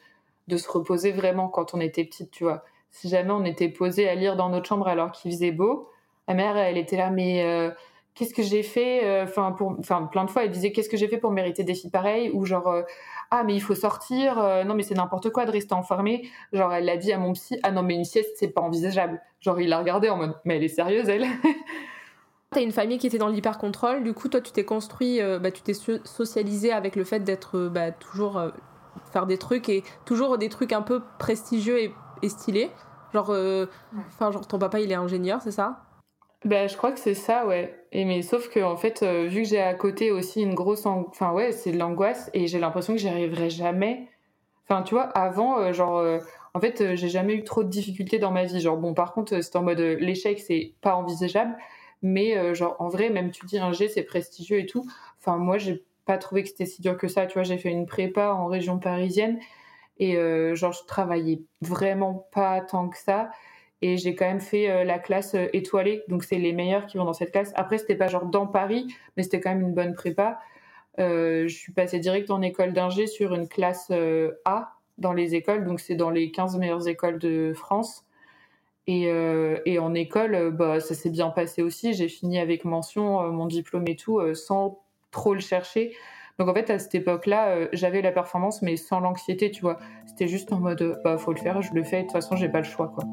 de 0.48 0.58
se 0.58 0.70
reposer 0.70 1.12
vraiment 1.12 1.50
quand 1.50 1.74
on 1.74 1.81
était 1.81 2.06
petite, 2.06 2.31
tu 2.31 2.46
vois. 2.46 2.64
Si 2.92 3.10
jamais 3.10 3.31
on 3.31 3.44
était 3.44 3.70
posé 3.70 4.08
à 4.08 4.16
lire 4.16 4.36
dans 4.36 4.50
notre 4.50 4.68
chambre 4.68 4.88
alors 4.88 5.12
qu'il 5.12 5.31
faisait 5.31 5.52
beau, 5.52 5.90
ma 6.28 6.34
mère, 6.36 6.56
elle 6.56 6.78
était 6.78 6.98
là, 6.98 7.10
mais 7.10 7.74
qu'est-ce 8.15 8.33
que 8.33 8.44
j'ai 8.44 8.63
fait 8.63 9.06
euh, 9.06 9.24
enfin 9.24 9.51
pour 9.51 9.75
enfin 9.80 10.04
plein 10.12 10.25
de 10.25 10.30
fois 10.30 10.44
elle 10.44 10.51
disait 10.51 10.71
qu'est-ce 10.71 10.89
que 10.89 10.98
j'ai 10.98 11.07
fait 11.07 11.18
pour 11.18 11.31
mériter 11.31 11.63
des 11.63 11.74
filles 11.74 11.89
pareilles? 11.89 12.30
Ou 12.33 12.45
genre 12.45 12.68
euh, 12.68 12.83
ah 13.31 13.44
mais 13.44 13.56
il 13.56 13.62
faut 13.62 13.75
sortir 13.75 14.39
euh, 14.39 14.63
non 14.63 14.75
mais 14.75 14.83
c'est 14.83 14.95
n'importe 14.95 15.31
quoi 15.31 15.45
de 15.45 15.51
rester 15.51 15.74
enfermée 15.74 16.30
genre 16.51 16.74
elle 16.74 16.86
l'a 16.86 16.98
dit 16.98 17.12
à 17.12 17.18
mon 17.18 17.33
psy 17.33 17.60
ah 17.63 17.71
non 17.71 17.83
mais 17.83 17.95
une 17.95 18.06
sieste 18.06 18.31
c'est 18.36 18.50
pas 18.50 18.62
envisageable 18.62 19.21
genre 19.39 19.60
il 19.60 19.69
l'a 19.69 19.80
regardé 19.80 20.10
en 20.10 20.18
mode 20.18 20.36
mais 20.45 20.57
elle 20.57 20.63
est 20.63 20.68
sérieuse 20.68 21.10
elle. 21.10 21.25
T'as 22.51 22.62
une 22.62 22.71
famille 22.71 23.00
qui 23.00 23.07
était 23.07 23.18
dans 23.18 23.30
l'hyper-contrôle, 23.30 24.04
du 24.04 24.13
coup 24.13 24.27
toi 24.27 24.39
tu 24.39 24.51
t'es 24.51 24.63
construit, 24.63 25.19
bah, 25.42 25.50
tu 25.50 25.63
t'es 25.63 25.74
socialisé 25.74 26.71
avec 26.71 26.95
le 26.95 27.04
fait 27.04 27.21
d'être 27.21 27.68
bah, 27.68 27.92
toujours 27.92 28.39
faire 29.12 29.25
des 29.25 29.39
trucs 29.39 29.69
et 29.69 29.83
toujours 30.06 30.38
des 30.38 30.50
trucs 30.50 30.71
un 30.71 30.83
peu 30.83 31.01
prestigieux 31.18 31.80
et, 31.80 31.95
et 32.21 32.30
stylés. 32.30 32.69
Genre, 33.12 33.33
enfin 34.07 34.30
genre 34.30 34.45
ton 34.45 34.60
papa 34.60 34.81
il 34.81 34.92
est 34.92 34.95
ingénieur, 34.95 35.42
c'est 35.42 35.50
ça? 35.50 35.81
Ben, 36.45 36.68
je 36.68 36.75
crois 36.75 36.92
que 36.92 37.00
c'est 37.00 37.13
ça, 37.13 37.45
ouais. 37.45 37.74
Et 37.92 38.06
mais 38.06 38.22
sauf 38.22 38.50
que 38.50 38.60
en 38.60 38.75
fait, 38.75 39.01
euh, 39.04 39.28
vu 39.28 39.44
que 39.44 39.48
j'ai 39.48 39.62
à 39.62 39.74
côté 39.74 40.12
aussi 40.12 40.42
une 40.42 40.54
grosse, 40.56 40.86
enfin 40.86 41.31
ouais, 41.31 41.51
c'est 41.51 41.72
de 41.72 41.78
l'angoisse 41.78 42.30
et 42.34 42.48
j'ai 42.48 42.60
l'impression 42.60 42.94
que 42.94 43.00
j'y 43.00 43.07
arriverai 43.07 43.50
jamais. 43.50 44.10
Enfin, 44.68 44.84
tu 44.84 44.95
vois, 44.95 45.04
avant, 45.04 45.60
euh, 45.60 45.74
genre, 45.74 45.98
euh, 46.00 46.19
en 46.54 46.60
fait, 46.60 46.95
j'ai 46.95 47.10
jamais 47.10 47.36
eu 47.36 47.44
trop 47.44 47.63
de 47.63 47.69
difficultés 47.69 48.19
dans 48.19 48.31
ma 48.31 48.45
vie. 48.45 48.60
Genre, 48.62 48.78
bon, 48.78 48.94
par 48.94 49.13
contre, 49.13 49.42
c'est 49.42 49.56
en 49.56 49.63
mode 49.63 49.80
l'échec, 49.80 50.40
c'est 50.40 50.74
pas 50.81 50.95
envisageable. 50.95 51.56
Mais 52.01 52.54
genre, 52.56 52.75
en 52.80 52.89
vrai, 52.89 53.10
même 53.10 53.31
tu 53.31 53.46
dis 53.46 53.57
un 53.60 53.72
G, 53.72 53.88
c'est 53.88 54.04
prestigieux 54.04 54.60
et 54.60 54.66
tout. 54.66 54.86
Enfin, 55.19 55.38
moi, 55.38 55.57
j'ai 55.57 55.84
pas 56.06 56.18
trouvé 56.18 56.44
que 56.44 56.50
c'était 56.50 56.66
si 56.66 56.81
dur 56.81 56.98
que 56.98 57.07
ça. 57.07 57.25
Tu 57.28 57.34
vois, 57.36 57.44
j'ai 57.44 57.57
fait 57.57 57.72
une 57.72 57.86
prépa 57.86 58.31
en 58.34 58.48
région 58.48 58.80
parisienne 58.80 59.39
et 60.00 60.16
genre, 60.56 60.74
je 60.74 60.84
travaillais 60.86 61.42
vraiment 61.62 62.28
pas 62.34 62.62
tant 62.62 62.89
que 62.89 62.98
ça. 62.98 63.30
Et 63.83 63.97
j'ai 63.97 64.15
quand 64.15 64.25
même 64.25 64.39
fait 64.39 64.71
euh, 64.71 64.85
la 64.85 64.97
classe 64.97 65.35
euh, 65.35 65.47
étoilée, 65.51 66.03
donc 66.07 66.24
c'est 66.24 66.38
les 66.38 66.53
meilleurs 66.53 66.85
qui 66.85 66.97
vont 66.97 67.03
dans 67.03 67.12
cette 67.12 67.33
classe. 67.33 67.51
Après, 67.56 67.77
c'était 67.77 67.97
pas 67.97 68.07
genre 68.07 68.25
dans 68.25 68.47
Paris, 68.47 68.88
mais 69.18 69.24
c'était 69.24 69.41
quand 69.41 69.50
même 69.50 69.59
une 69.59 69.74
bonne 69.74 69.94
prépa. 69.94 70.39
Euh, 71.00 71.50
je 71.50 71.53
suis 71.53 71.74
passée 71.74 72.00
direct 72.00 72.31
en 72.31 72.41
école 72.41 72.71
d'ingé 72.71 73.07
sur 73.07 73.33
une 73.33 73.50
classe 73.50 73.91
A 74.45 74.75
dans 75.00 75.12
les 75.12 75.35
écoles, 75.35 75.65
donc 75.65 75.81
c'est 75.81 75.96
dans 75.96 76.12
les 76.12 76.31
15 76.31 76.58
meilleures 76.60 76.88
écoles 76.88 77.19
de 77.19 77.51
France. 77.53 78.05
Et, 78.88 79.10
en 79.79 79.93
école, 79.93 80.51
bah, 80.51 80.79
ça 80.79 80.93
s'est 80.93 81.10
bien 81.10 81.29
passé 81.29 81.62
aussi. 81.62 81.93
J'ai 81.93 82.08
fini 82.08 82.39
avec 82.39 82.63
mention, 82.63 83.31
mon 83.34 83.48
diplôme 83.48 83.88
et 83.88 83.96
tout, 83.98 84.22
sans 84.34 84.81
trop 85.12 85.34
le 85.34 85.39
chercher. 85.41 85.93
Donc 86.39 86.48
en 86.48 86.53
fait, 86.53 86.69
à 86.69 86.79
cette 86.79 86.96
époque-là, 86.96 87.67
j'avais 87.74 88.01
la 88.01 88.12
performance, 88.12 88.62
mais 88.62 88.77
sans 88.77 89.00
l'anxiété, 89.01 89.51
tu 89.51 89.62
vois. 89.62 89.77
C'était 90.05 90.27
juste 90.27 90.53
en 90.53 90.60
mode, 90.60 91.01
bah, 91.03 91.17
faut 91.17 91.34
le 91.34 91.39
faire, 91.39 91.62
je 91.62 91.74
le 91.74 91.84
fais, 91.84 91.98
de 91.98 92.01
toute 92.03 92.13
façon, 92.13 92.38
j'ai 92.38 92.50
pas 92.50 92.60
le 92.60 92.65
choix, 92.65 92.88
quoi. 92.88 93.03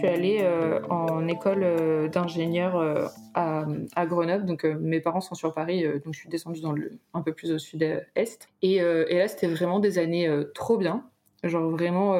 Suis 0.00 0.08
allée 0.08 0.38
euh, 0.42 0.80
en 0.88 1.26
école 1.28 1.62
euh, 1.62 2.08
d'ingénieur 2.08 2.76
euh, 2.76 3.06
à, 3.34 4.06
Grenoble. 4.06 4.44
Donc 4.46 4.64
mes 4.64 5.00
parents 5.00 5.20
sont 5.20 5.34
sur 5.34 5.54
Paris, 5.54 5.84
donc 6.04 6.14
je 6.14 6.18
suis 6.18 6.28
descendue 6.28 6.60
dans 6.60 6.74
un 7.14 7.22
peu 7.22 7.32
plus 7.32 7.52
au 7.52 7.58
sud-est. 7.58 8.48
Et, 8.62 8.80
là, 8.80 9.28
c'était 9.28 9.46
vraiment 9.46 9.80
des 9.80 9.98
années 9.98 10.28
trop 10.54 10.76
bien. 10.76 11.04
Genre 11.42 11.70
vraiment, 11.70 12.18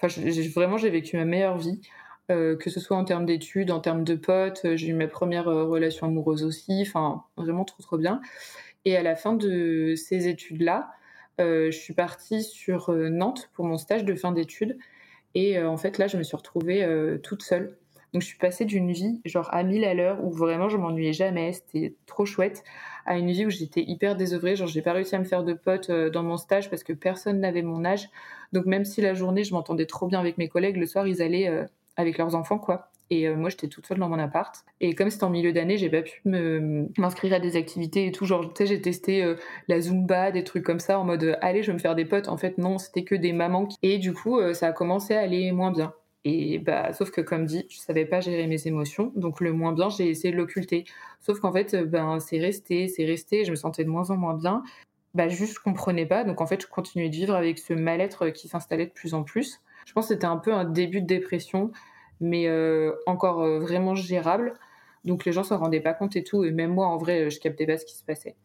enfin 0.00 0.20
vraiment 0.54 0.76
j'ai 0.76 0.90
vécu 0.90 1.16
ma 1.16 1.24
meilleure 1.24 1.58
vie. 1.58 1.80
que 2.28 2.70
ce 2.70 2.80
soit 2.80 2.96
en 2.96 3.04
termes 3.04 3.26
d'études, 3.26 3.70
en 3.70 3.80
termes 3.80 4.04
de 4.04 4.14
potes, 4.14 4.66
j'ai 4.74 4.88
eu 4.88 4.94
ma 4.94 5.06
première 5.06 5.44
relation 5.44 6.06
amoureuse 6.06 6.44
aussi, 6.44 6.82
enfin 6.82 7.24
vraiment 7.36 7.64
trop 7.64 7.82
trop 7.82 7.98
bien. 7.98 8.20
Et 8.84 8.96
à 8.96 9.02
la 9.02 9.14
fin 9.14 9.32
de 9.32 9.94
ces 9.96 10.28
études-là, 10.28 10.90
je 11.38 11.70
suis 11.70 11.94
partie 11.94 12.42
sur 12.42 12.92
Nantes 12.92 13.50
pour 13.54 13.64
mon 13.64 13.78
stage 13.78 14.04
de 14.04 14.14
fin 14.14 14.32
d'études 14.32 14.76
et 15.34 15.58
euh, 15.58 15.68
en 15.68 15.76
fait, 15.76 15.98
là, 15.98 16.06
je 16.06 16.16
me 16.16 16.22
suis 16.22 16.36
retrouvée 16.36 16.82
euh, 16.84 17.18
toute 17.18 17.42
seule. 17.42 17.76
Donc, 18.12 18.20
je 18.22 18.26
suis 18.26 18.38
passée 18.38 18.66
d'une 18.66 18.92
vie 18.92 19.20
genre 19.24 19.48
à 19.52 19.62
1000 19.62 19.84
à 19.84 19.94
l'heure 19.94 20.22
où 20.22 20.30
vraiment 20.30 20.68
je 20.68 20.76
m'ennuyais 20.76 21.14
jamais, 21.14 21.52
c'était 21.52 21.94
trop 22.06 22.26
chouette, 22.26 22.62
à 23.06 23.16
une 23.16 23.30
vie 23.30 23.46
où 23.46 23.50
j'étais 23.50 23.82
hyper 23.82 24.16
désœuvrée. 24.16 24.54
Genre, 24.56 24.68
j'ai 24.68 24.82
pas 24.82 24.92
réussi 24.92 25.14
à 25.14 25.18
me 25.18 25.24
faire 25.24 25.44
de 25.44 25.54
potes 25.54 25.90
euh, 25.90 26.10
dans 26.10 26.22
mon 26.22 26.36
stage 26.36 26.68
parce 26.68 26.84
que 26.84 26.92
personne 26.92 27.40
n'avait 27.40 27.62
mon 27.62 27.84
âge. 27.84 28.10
Donc, 28.52 28.66
même 28.66 28.84
si 28.84 29.00
la 29.00 29.14
journée, 29.14 29.44
je 29.44 29.54
m'entendais 29.54 29.86
trop 29.86 30.06
bien 30.06 30.20
avec 30.20 30.36
mes 30.36 30.48
collègues, 30.48 30.76
le 30.76 30.86
soir, 30.86 31.06
ils 31.06 31.22
allaient 31.22 31.66
avec 31.96 32.18
leurs 32.18 32.34
enfants, 32.34 32.58
quoi. 32.58 32.91
Et 33.14 33.28
moi, 33.28 33.50
j'étais 33.50 33.68
toute 33.68 33.86
seule 33.86 33.98
dans 33.98 34.08
mon 34.08 34.18
appart. 34.18 34.64
Et 34.80 34.94
comme 34.94 35.10
c'était 35.10 35.24
en 35.24 35.30
milieu 35.30 35.52
d'année, 35.52 35.76
j'ai 35.76 35.90
pas 35.90 36.00
pu 36.00 36.22
m'inscrire 36.24 37.34
à 37.34 37.40
des 37.40 37.56
activités 37.56 38.06
et 38.06 38.12
tout. 38.12 38.24
Genre, 38.24 38.54
tu 38.54 38.62
sais, 38.62 38.66
j'ai 38.66 38.80
testé 38.80 39.34
la 39.68 39.80
Zumba, 39.80 40.30
des 40.30 40.44
trucs 40.44 40.64
comme 40.64 40.80
ça, 40.80 40.98
en 40.98 41.04
mode 41.04 41.36
allez, 41.42 41.62
je 41.62 41.66
vais 41.66 41.74
me 41.74 41.78
faire 41.78 41.94
des 41.94 42.06
potes. 42.06 42.28
En 42.28 42.38
fait, 42.38 42.56
non, 42.56 42.78
c'était 42.78 43.04
que 43.04 43.14
des 43.14 43.34
mamans. 43.34 43.68
Et 43.82 43.98
du 43.98 44.14
coup, 44.14 44.40
ça 44.54 44.68
a 44.68 44.72
commencé 44.72 45.14
à 45.14 45.20
aller 45.20 45.52
moins 45.52 45.72
bien. 45.72 45.92
Et 46.24 46.58
bah, 46.58 46.92
sauf 46.92 47.10
que 47.10 47.20
comme 47.20 47.46
dit, 47.46 47.66
je 47.68 47.78
savais 47.78 48.06
pas 48.06 48.20
gérer 48.20 48.46
mes 48.46 48.66
émotions, 48.66 49.12
donc 49.16 49.40
le 49.40 49.52
moins 49.52 49.72
bien, 49.72 49.90
j'ai 49.90 50.08
essayé 50.08 50.32
de 50.32 50.38
l'occulter. 50.38 50.84
Sauf 51.20 51.40
qu'en 51.40 51.52
fait, 51.52 51.76
ben 51.76 52.20
c'est 52.20 52.38
resté, 52.38 52.86
c'est 52.88 53.04
resté, 53.04 53.44
je 53.44 53.50
me 53.50 53.56
sentais 53.56 53.82
de 53.84 53.88
moins 53.88 54.08
en 54.10 54.16
moins 54.16 54.34
bien. 54.34 54.62
Bah 55.14 55.28
juste 55.28 55.54
je 55.54 55.60
comprenais 55.60 56.06
pas, 56.06 56.24
donc 56.24 56.40
en 56.40 56.46
fait 56.46 56.62
je 56.62 56.68
continuais 56.68 57.10
de 57.10 57.16
vivre 57.16 57.34
avec 57.34 57.58
ce 57.58 57.74
mal-être 57.74 58.30
qui 58.30 58.48
s'installait 58.48 58.86
de 58.86 58.92
plus 58.92 59.14
en 59.14 59.24
plus. 59.24 59.60
Je 59.84 59.92
pense 59.92 60.06
que 60.06 60.14
c'était 60.14 60.26
un 60.26 60.36
peu 60.36 60.54
un 60.54 60.64
début 60.64 61.02
de 61.02 61.06
dépression, 61.06 61.72
mais 62.22 62.46
euh, 62.48 62.92
encore 63.06 63.42
euh, 63.42 63.60
vraiment 63.60 63.94
gérable. 63.94 64.54
Donc 65.04 65.24
les 65.24 65.32
gens 65.32 65.42
s'en 65.42 65.58
rendaient 65.58 65.80
pas 65.80 65.94
compte 65.94 66.16
et 66.16 66.24
tout, 66.24 66.44
et 66.44 66.50
même 66.50 66.72
moi 66.72 66.86
en 66.86 66.96
vrai 66.96 67.28
je 67.28 67.40
captais 67.40 67.66
pas 67.66 67.76
ce 67.76 67.84
qui 67.84 67.96
se 67.96 68.04
passait. 68.04 68.36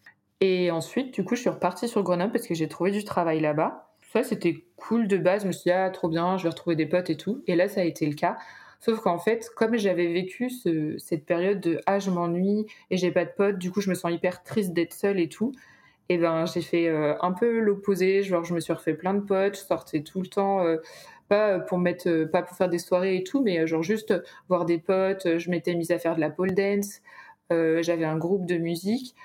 Et 0.42 0.70
ensuite, 0.70 1.14
du 1.14 1.24
coup, 1.24 1.36
je 1.36 1.42
suis 1.42 1.50
repartie 1.50 1.88
sur 1.88 2.04
Grenoble 2.04 2.32
parce 2.32 2.46
que 2.46 2.54
j'ai 2.54 2.68
trouvé 2.68 2.92
du 2.92 3.04
travail 3.04 3.40
là-bas 3.40 3.88
ça 4.12 4.24
c'était 4.24 4.64
cool 4.76 5.08
de 5.08 5.18
base. 5.18 5.44
Je 5.44 5.48
me 5.48 5.52
suis 5.52 5.64
dit, 5.64 5.72
ah, 5.72 5.90
trop 5.90 6.10
bien, 6.10 6.38
je 6.38 6.44
vais 6.44 6.50
retrouver 6.50 6.76
des 6.76 6.86
potes 6.86 7.10
et 7.10 7.18
tout. 7.18 7.44
Et 7.48 7.56
là, 7.56 7.68
ça 7.68 7.82
a 7.82 7.84
été 7.84 8.06
le 8.06 8.16
cas. 8.16 8.38
Sauf 8.80 9.00
qu'en 9.00 9.18
fait, 9.18 9.50
comme 9.56 9.76
j'avais 9.78 10.08
vécu 10.08 10.50
cette 10.50 11.26
période 11.26 11.60
de 11.60 11.82
ah, 11.88 12.00
je 12.00 12.12
m'ennuie 12.12 12.68
et 12.92 12.98
j'ai 12.98 13.12
pas 13.12 13.26
de 13.26 13.32
potes, 13.36 13.58
du 13.58 13.72
coup, 13.72 13.82
je 13.82 13.90
me 13.90 13.96
sens 13.96 14.12
hyper 14.12 14.44
triste 14.44 14.74
d'être 14.74 14.94
seule 14.94 15.20
et 15.20 15.30
tout. 15.30 15.52
Et 16.10 16.18
ben, 16.18 16.46
j'ai 16.46 16.62
fait 16.62 16.88
euh, 16.88 17.16
un 17.22 17.32
peu 17.32 17.60
l'opposé. 17.60 18.24
Genre, 18.24 18.44
je 18.44 18.54
me 18.54 18.60
suis 18.60 18.72
refait 18.72 18.94
plein 18.94 19.14
de 19.14 19.22
potes, 19.22 19.56
je 19.56 19.62
sortais 19.62 20.02
tout 20.02 20.22
le 20.22 20.28
temps. 20.28 20.64
Pas 21.28 21.60
pour 21.60 21.78
mettre, 21.78 22.08
euh, 22.10 22.26
pas 22.26 22.42
pour 22.44 22.58
faire 22.58 22.70
des 22.70 22.80
soirées 22.80 23.18
et 23.18 23.24
tout, 23.24 23.42
mais 23.42 23.66
genre 23.68 23.84
juste 23.84 24.14
voir 24.50 24.66
des 24.66 24.78
potes. 24.78 25.38
Je 25.38 25.50
m'étais 25.50 25.76
mise 25.76 25.92
à 25.92 26.00
faire 26.00 26.16
de 26.16 26.22
la 26.22 26.30
pole 26.30 26.54
dance. 26.54 27.02
j'avais 27.50 28.06
un 28.06 28.18
groupe 28.18 28.46
de 28.46 28.58
musique. 28.58 29.16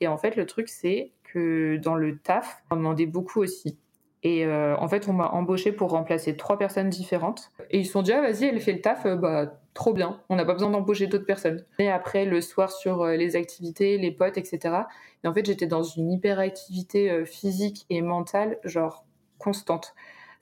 Et 0.00 0.08
en 0.08 0.18
fait, 0.18 0.36
le 0.36 0.46
truc, 0.46 0.68
c'est 0.68 1.12
que 1.24 1.76
dans 1.76 1.94
le 1.94 2.18
taf, 2.18 2.62
on 2.70 2.76
demandait 2.76 3.06
beaucoup 3.06 3.40
aussi. 3.40 3.78
Et 4.22 4.44
euh, 4.44 4.76
en 4.78 4.88
fait, 4.88 5.08
on 5.08 5.12
m'a 5.12 5.28
embauché 5.28 5.72
pour 5.72 5.90
remplacer 5.90 6.36
trois 6.36 6.58
personnes 6.58 6.88
différentes. 6.88 7.52
Et 7.70 7.78
ils 7.78 7.86
se 7.86 7.92
sont 7.92 8.02
dit, 8.02 8.12
ah, 8.12 8.20
vas-y, 8.20 8.44
elle 8.44 8.60
fait 8.60 8.72
le 8.72 8.80
taf, 8.80 9.06
euh, 9.06 9.14
bah, 9.14 9.60
trop 9.72 9.92
bien. 9.92 10.20
On 10.28 10.36
n'a 10.36 10.44
pas 10.44 10.54
besoin 10.54 10.70
d'embaucher 10.70 11.06
d'autres 11.06 11.26
personnes. 11.26 11.64
Et 11.78 11.90
après, 11.90 12.24
le 12.24 12.40
soir, 12.40 12.72
sur 12.72 13.02
euh, 13.02 13.14
les 13.14 13.36
activités, 13.36 13.98
les 13.98 14.10
potes, 14.10 14.36
etc. 14.36 14.74
Et 15.22 15.28
en 15.28 15.32
fait, 15.32 15.46
j'étais 15.46 15.66
dans 15.66 15.82
une 15.82 16.10
hyperactivité 16.10 17.24
physique 17.24 17.86
et 17.90 18.02
mentale, 18.02 18.58
genre, 18.64 19.04
constante. 19.38 19.94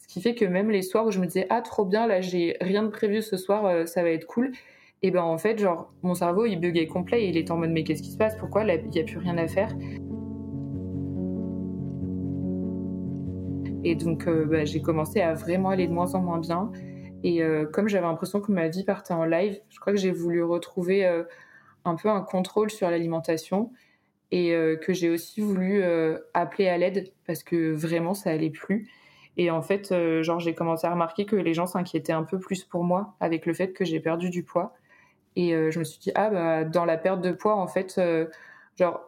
Ce 0.04 0.12
qui 0.12 0.20
fait 0.20 0.34
que 0.34 0.44
même 0.44 0.70
les 0.70 0.82
soirs 0.82 1.06
où 1.06 1.10
je 1.10 1.18
me 1.18 1.24
disais, 1.24 1.46
ah, 1.48 1.62
trop 1.62 1.86
bien, 1.86 2.06
là, 2.06 2.20
j'ai 2.20 2.58
rien 2.60 2.82
de 2.82 2.88
prévu 2.88 3.22
ce 3.22 3.38
soir, 3.38 3.88
ça 3.88 4.02
va 4.02 4.10
être 4.10 4.26
cool. 4.26 4.52
Et 5.00 5.10
ben, 5.10 5.22
en 5.22 5.38
fait, 5.38 5.58
genre, 5.58 5.90
mon 6.02 6.12
cerveau, 6.12 6.44
il 6.44 6.60
buguait 6.60 6.86
complet. 6.86 7.26
il 7.26 7.38
était 7.38 7.50
en 7.50 7.56
mode, 7.56 7.70
mais 7.70 7.84
qu'est-ce 7.84 8.02
qui 8.02 8.10
se 8.10 8.18
passe? 8.18 8.36
Pourquoi 8.36 8.64
il 8.64 8.90
n'y 8.90 9.00
a 9.00 9.04
plus 9.04 9.18
rien 9.18 9.38
à 9.38 9.48
faire? 9.48 9.74
Et 13.82 13.94
donc, 13.94 14.26
euh, 14.26 14.46
bah, 14.46 14.66
j'ai 14.66 14.82
commencé 14.82 15.22
à 15.22 15.34
vraiment 15.34 15.70
aller 15.70 15.86
de 15.86 15.92
moins 15.92 16.14
en 16.14 16.20
moins 16.20 16.38
bien. 16.38 16.70
Et 17.22 17.42
euh, 17.42 17.66
comme 17.66 17.88
j'avais 17.88 18.06
l'impression 18.06 18.40
que 18.40 18.52
ma 18.52 18.68
vie 18.68 18.84
partait 18.84 19.14
en 19.14 19.24
live, 19.24 19.58
je 19.70 19.78
crois 19.78 19.92
que 19.92 19.98
j'ai 19.98 20.10
voulu 20.10 20.42
retrouver 20.42 21.06
euh, 21.06 21.22
un 21.86 21.94
peu 21.94 22.08
un 22.08 22.20
contrôle 22.20 22.70
sur 22.70 22.90
l'alimentation 22.90 23.70
et 24.30 24.52
que 24.82 24.92
j'ai 24.92 25.10
aussi 25.10 25.40
voulu 25.40 25.84
appeler 26.32 26.66
à 26.66 26.76
l'aide 26.76 27.12
parce 27.24 27.44
que 27.44 27.72
vraiment 27.72 28.14
ça 28.14 28.30
allait 28.30 28.50
plus. 28.50 28.90
Et 29.36 29.50
en 29.50 29.62
fait, 29.62 29.92
genre 30.22 30.40
j'ai 30.40 30.54
commencé 30.54 30.86
à 30.86 30.92
remarquer 30.92 31.26
que 31.26 31.36
les 31.36 31.54
gens 31.54 31.66
s'inquiétaient 31.66 32.12
un 32.12 32.22
peu 32.22 32.38
plus 32.38 32.64
pour 32.64 32.84
moi 32.84 33.16
avec 33.20 33.46
le 33.46 33.54
fait 33.54 33.72
que 33.72 33.84
j'ai 33.84 34.00
perdu 34.00 34.30
du 34.30 34.44
poids. 34.44 34.74
Et 35.36 35.50
je 35.50 35.78
me 35.78 35.84
suis 35.84 35.98
dit 35.98 36.12
ah 36.14 36.30
bah 36.30 36.64
dans 36.64 36.84
la 36.84 36.96
perte 36.96 37.20
de 37.20 37.32
poids 37.32 37.56
en 37.56 37.66
fait, 37.66 38.00
genre 38.76 39.00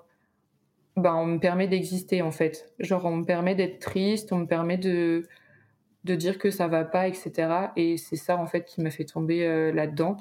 ben, 0.97 1.14
on 1.14 1.26
me 1.26 1.38
permet 1.38 1.68
d'exister 1.68 2.23
en 2.23 2.30
fait. 2.30 2.73
Genre, 2.80 3.04
on 3.04 3.16
me 3.16 3.25
permet 3.25 3.54
d'être 3.54 3.80
triste, 3.80 4.33
on 4.33 4.38
me 4.38 4.47
permet 4.47 4.78
de, 4.78 5.25
de 6.04 6.14
dire 6.14 6.38
que 6.38 6.50
ça 6.50 6.68
va 6.68 6.85
pas, 6.85 7.09
etc. 7.09 7.33
Et 7.76 7.97
c'est 7.99 8.16
ça 8.16 8.37
en 8.37 8.47
fait 8.47 8.64
qui 8.64 8.80
m'a 8.80 8.90
fait 8.90 9.04
tomber 9.04 9.47
euh, 9.47 9.73
là-dedans. 9.73 10.16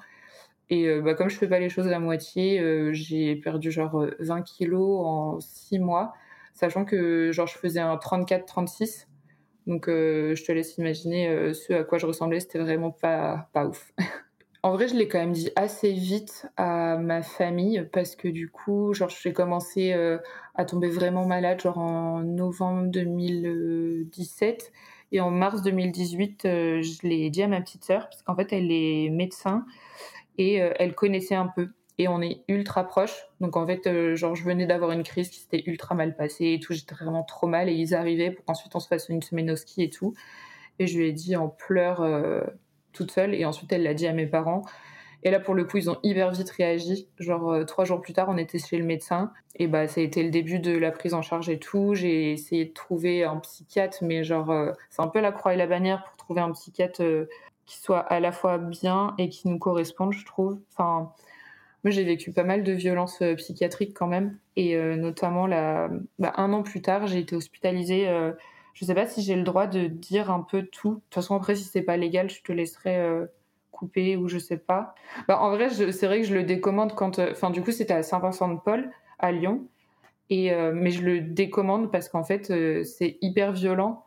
Et 0.69 0.87
euh, 0.87 1.01
bah, 1.01 1.13
comme 1.13 1.29
je 1.29 1.37
fais 1.37 1.47
pas 1.47 1.59
les 1.59 1.69
choses 1.69 1.87
à 1.87 1.99
moitié, 1.99 2.59
euh, 2.59 2.91
j'ai 2.93 3.35
perdu 3.37 3.71
genre 3.71 4.05
20 4.19 4.41
kilos 4.43 5.01
en 5.05 5.39
6 5.39 5.79
mois, 5.79 6.13
sachant 6.53 6.85
que 6.85 7.31
genre 7.31 7.47
je 7.47 7.57
faisais 7.57 7.79
un 7.79 7.95
34-36. 7.95 9.07
Donc 9.67 9.87
je 9.87 10.45
te 10.45 10.51
laisse 10.51 10.77
imaginer 10.77 11.53
ce 11.53 11.73
à 11.73 11.83
quoi 11.83 11.97
je 11.97 12.05
ressemblais, 12.05 12.39
c'était 12.39 12.59
vraiment 12.59 12.91
pas, 12.91 13.49
pas 13.53 13.65
ouf. 13.65 13.93
En 14.65 14.71
vrai, 14.71 14.87
je 14.87 14.95
l'ai 14.95 15.07
quand 15.07 15.19
même 15.19 15.31
dit 15.31 15.51
assez 15.55 15.91
vite 15.93 16.47
à 16.57 16.97
ma 16.97 17.21
famille 17.21 17.87
parce 17.93 18.15
que 18.15 18.27
du 18.27 18.49
coup, 18.49 18.95
genre, 18.95 19.09
j'ai 19.09 19.31
commencé 19.31 19.93
euh, 19.93 20.17
à 20.55 20.65
tomber 20.65 20.89
vraiment 20.89 21.23
malade, 21.23 21.61
genre 21.61 21.77
en 21.77 22.21
novembre 22.23 22.87
2017. 22.87 24.71
Et 25.11 25.21
en 25.21 25.29
mars 25.29 25.61
2018, 25.61 26.45
euh, 26.45 26.81
je 26.81 27.07
l'ai 27.07 27.29
dit 27.29 27.43
à 27.43 27.47
ma 27.47 27.61
petite 27.61 27.83
sœur 27.83 28.09
parce 28.09 28.23
qu'en 28.23 28.35
fait, 28.35 28.51
elle 28.53 28.71
est 28.71 29.11
médecin 29.11 29.67
et 30.39 30.63
euh, 30.63 30.73
elle 30.79 30.95
connaissait 30.95 31.35
un 31.35 31.45
peu. 31.45 31.69
Et 31.97 32.07
on 32.07 32.21
est 32.21 32.43
ultra 32.47 32.83
proches. 32.85 33.27
Donc 33.39 33.55
en 33.55 33.65
fait, 33.65 34.15
genre, 34.15 34.35
je 34.35 34.43
venais 34.43 34.65
d'avoir 34.65 34.91
une 34.91 35.03
crise 35.03 35.29
qui 35.29 35.39
s'était 35.39 35.63
ultra 35.65 35.95
mal 35.95 36.15
passée 36.15 36.53
et 36.53 36.59
tout. 36.59 36.73
J'étais 36.73 36.95
vraiment 36.95 37.23
trop 37.23 37.47
mal 37.47 37.69
et 37.69 37.73
ils 37.73 37.95
arrivaient 37.95 38.31
pour 38.31 38.43
qu'ensuite 38.45 38.75
on 38.75 38.79
se 38.79 38.87
fasse 38.87 39.07
une 39.09 39.21
semaine 39.21 39.49
au 39.51 39.55
ski 39.55 39.83
et 39.83 39.89
tout. 39.89 40.13
Et 40.79 40.87
je 40.87 40.97
lui 40.97 41.07
ai 41.07 41.13
dit 41.13 41.37
en 41.37 41.47
pleurs 41.47 42.03
toute 42.91 43.11
seule. 43.11 43.33
Et 43.33 43.45
ensuite, 43.45 43.71
elle 43.71 43.83
l'a 43.83 43.93
dit 43.93 44.07
à 44.07 44.13
mes 44.13 44.25
parents. 44.27 44.63
Et 45.25 45.31
là, 45.31 45.39
pour 45.39 45.55
le 45.55 45.65
coup, 45.65 45.77
ils 45.77 45.89
ont 45.89 45.97
hyper 46.03 46.31
vite 46.31 46.51
réagi. 46.51 47.09
Genre, 47.17 47.51
euh, 47.51 47.63
trois 47.63 47.83
jours 47.83 47.99
plus 47.99 48.13
tard, 48.13 48.27
on 48.29 48.37
était 48.37 48.59
chez 48.59 48.77
le 48.77 48.85
médecin. 48.85 49.33
Et 49.55 49.65
bah, 49.65 49.87
ça 49.87 49.99
a 49.99 50.03
été 50.03 50.21
le 50.21 50.29
début 50.29 50.59
de 50.59 50.77
la 50.77 50.91
prise 50.91 51.15
en 51.15 51.23
charge 51.23 51.49
et 51.49 51.57
tout. 51.57 51.95
J'ai 51.95 52.31
essayé 52.31 52.65
de 52.65 52.73
trouver 52.73 53.23
un 53.23 53.37
psychiatre, 53.37 53.97
mais 54.03 54.23
genre, 54.23 54.51
euh, 54.51 54.71
c'est 54.91 55.01
un 55.01 55.07
peu 55.07 55.19
la 55.19 55.31
croix 55.31 55.55
et 55.55 55.57
la 55.57 55.65
bannière 55.65 56.03
pour 56.03 56.15
trouver 56.17 56.41
un 56.41 56.51
psychiatre 56.51 57.01
euh, 57.01 57.27
qui 57.65 57.79
soit 57.79 58.01
à 58.01 58.19
la 58.19 58.31
fois 58.31 58.59
bien 58.59 59.15
et 59.17 59.29
qui 59.29 59.47
nous 59.47 59.57
corresponde, 59.57 60.13
je 60.13 60.23
trouve. 60.25 60.59
Enfin, 60.71 61.11
moi, 61.85 61.91
j'ai 61.91 62.03
vécu 62.03 62.33
pas 62.33 62.43
mal 62.43 62.63
de 62.63 62.73
violences 62.73 63.21
psychiatriques 63.37 63.95
quand 63.95 64.07
même. 64.07 64.37
Et 64.57 64.75
notamment, 64.97 65.47
là, 65.47 65.89
bah, 66.19 66.33
un 66.35 66.51
an 66.51 66.63
plus 66.63 66.81
tard, 66.81 67.07
j'ai 67.07 67.19
été 67.19 67.35
hospitalisée 67.35 68.07
je 68.75 68.83
sais 68.83 68.93
pas 68.93 69.07
si 69.07 69.23
j'ai 69.23 69.35
le 69.35 69.43
droit 69.43 69.67
de 69.67 69.87
dire 69.87 70.29
un 70.29 70.41
peu 70.41 70.63
tout. 70.63 70.95
De 70.95 70.95
toute 70.95 71.13
façon, 71.15 71.35
après, 71.35 71.55
si 71.55 71.63
c'est 71.63 71.81
pas 71.81 71.95
légal, 71.97 72.29
je 72.29 72.43
te 72.43 72.51
laisserai 72.51 72.97
euh, 72.97 73.25
couper 73.71 74.17
ou 74.17 74.27
je 74.27 74.37
sais 74.37 74.57
pas. 74.57 74.93
Bah, 75.29 75.39
en 75.41 75.49
vrai, 75.49 75.69
c'est 75.69 76.05
vrai 76.05 76.19
que 76.19 76.27
je 76.27 76.35
le 76.35 76.43
décommande 76.43 76.93
quand. 76.93 77.17
Euh, 77.17 77.31
enfin, 77.31 77.49
du 77.49 77.61
coup, 77.61 77.71
c'était 77.71 77.93
à 77.93 78.03
Saint-Vincent-de-Paul, 78.03 78.91
à 79.17 79.31
Lyon. 79.31 79.65
Et, 80.29 80.51
euh, 80.51 80.73
mais 80.75 80.91
je 80.91 81.03
le 81.03 81.21
décommande 81.21 81.89
parce 81.89 82.09
qu'en 82.09 82.23
fait, 82.23 82.51
c'est 82.83 83.17
hyper 83.21 83.53
violent. 83.53 84.05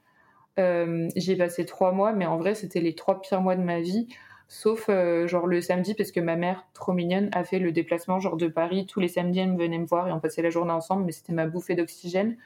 J'y 0.59 1.33
ai 1.33 1.37
passé 1.37 1.65
trois 1.65 1.93
mois, 1.93 2.13
mais 2.13 2.27
en 2.27 2.37
vrai, 2.37 2.55
c'était 2.55 2.81
les 2.81 2.95
trois 2.95 3.23
pires 3.23 3.41
mois 3.41 3.57
de 3.57 3.63
ma 3.63 3.81
vie. 3.81 4.09
Sauf 4.51 4.89
genre 5.27 5.47
le 5.47 5.61
samedi, 5.61 5.95
parce 5.95 6.11
que 6.11 6.21
ma 6.21 6.35
mère, 6.35 6.67
trop 6.73 6.93
mignonne, 6.93 7.29
a 7.33 7.45
fait 7.45 7.59
le 7.59 7.71
déplacement 7.71 8.19
genre 8.19 8.37
de 8.39 8.49
Paris. 8.49 8.87
Tous 8.87 8.99
les 8.99 9.09
samedis, 9.09 9.41
elle 9.41 9.53
me 9.53 9.59
venait 9.59 9.79
me 9.79 9.85
voir 9.85 10.09
et 10.09 10.13
on 10.13 10.21
passait 10.21 10.41
la 10.41 10.49
journée 10.49 10.73
ensemble, 10.73 11.05
mais 11.05 11.13
c'était 11.13 11.35
ma 11.35 11.47
bouffée 11.47 11.75
d'oxygène. 11.75 12.37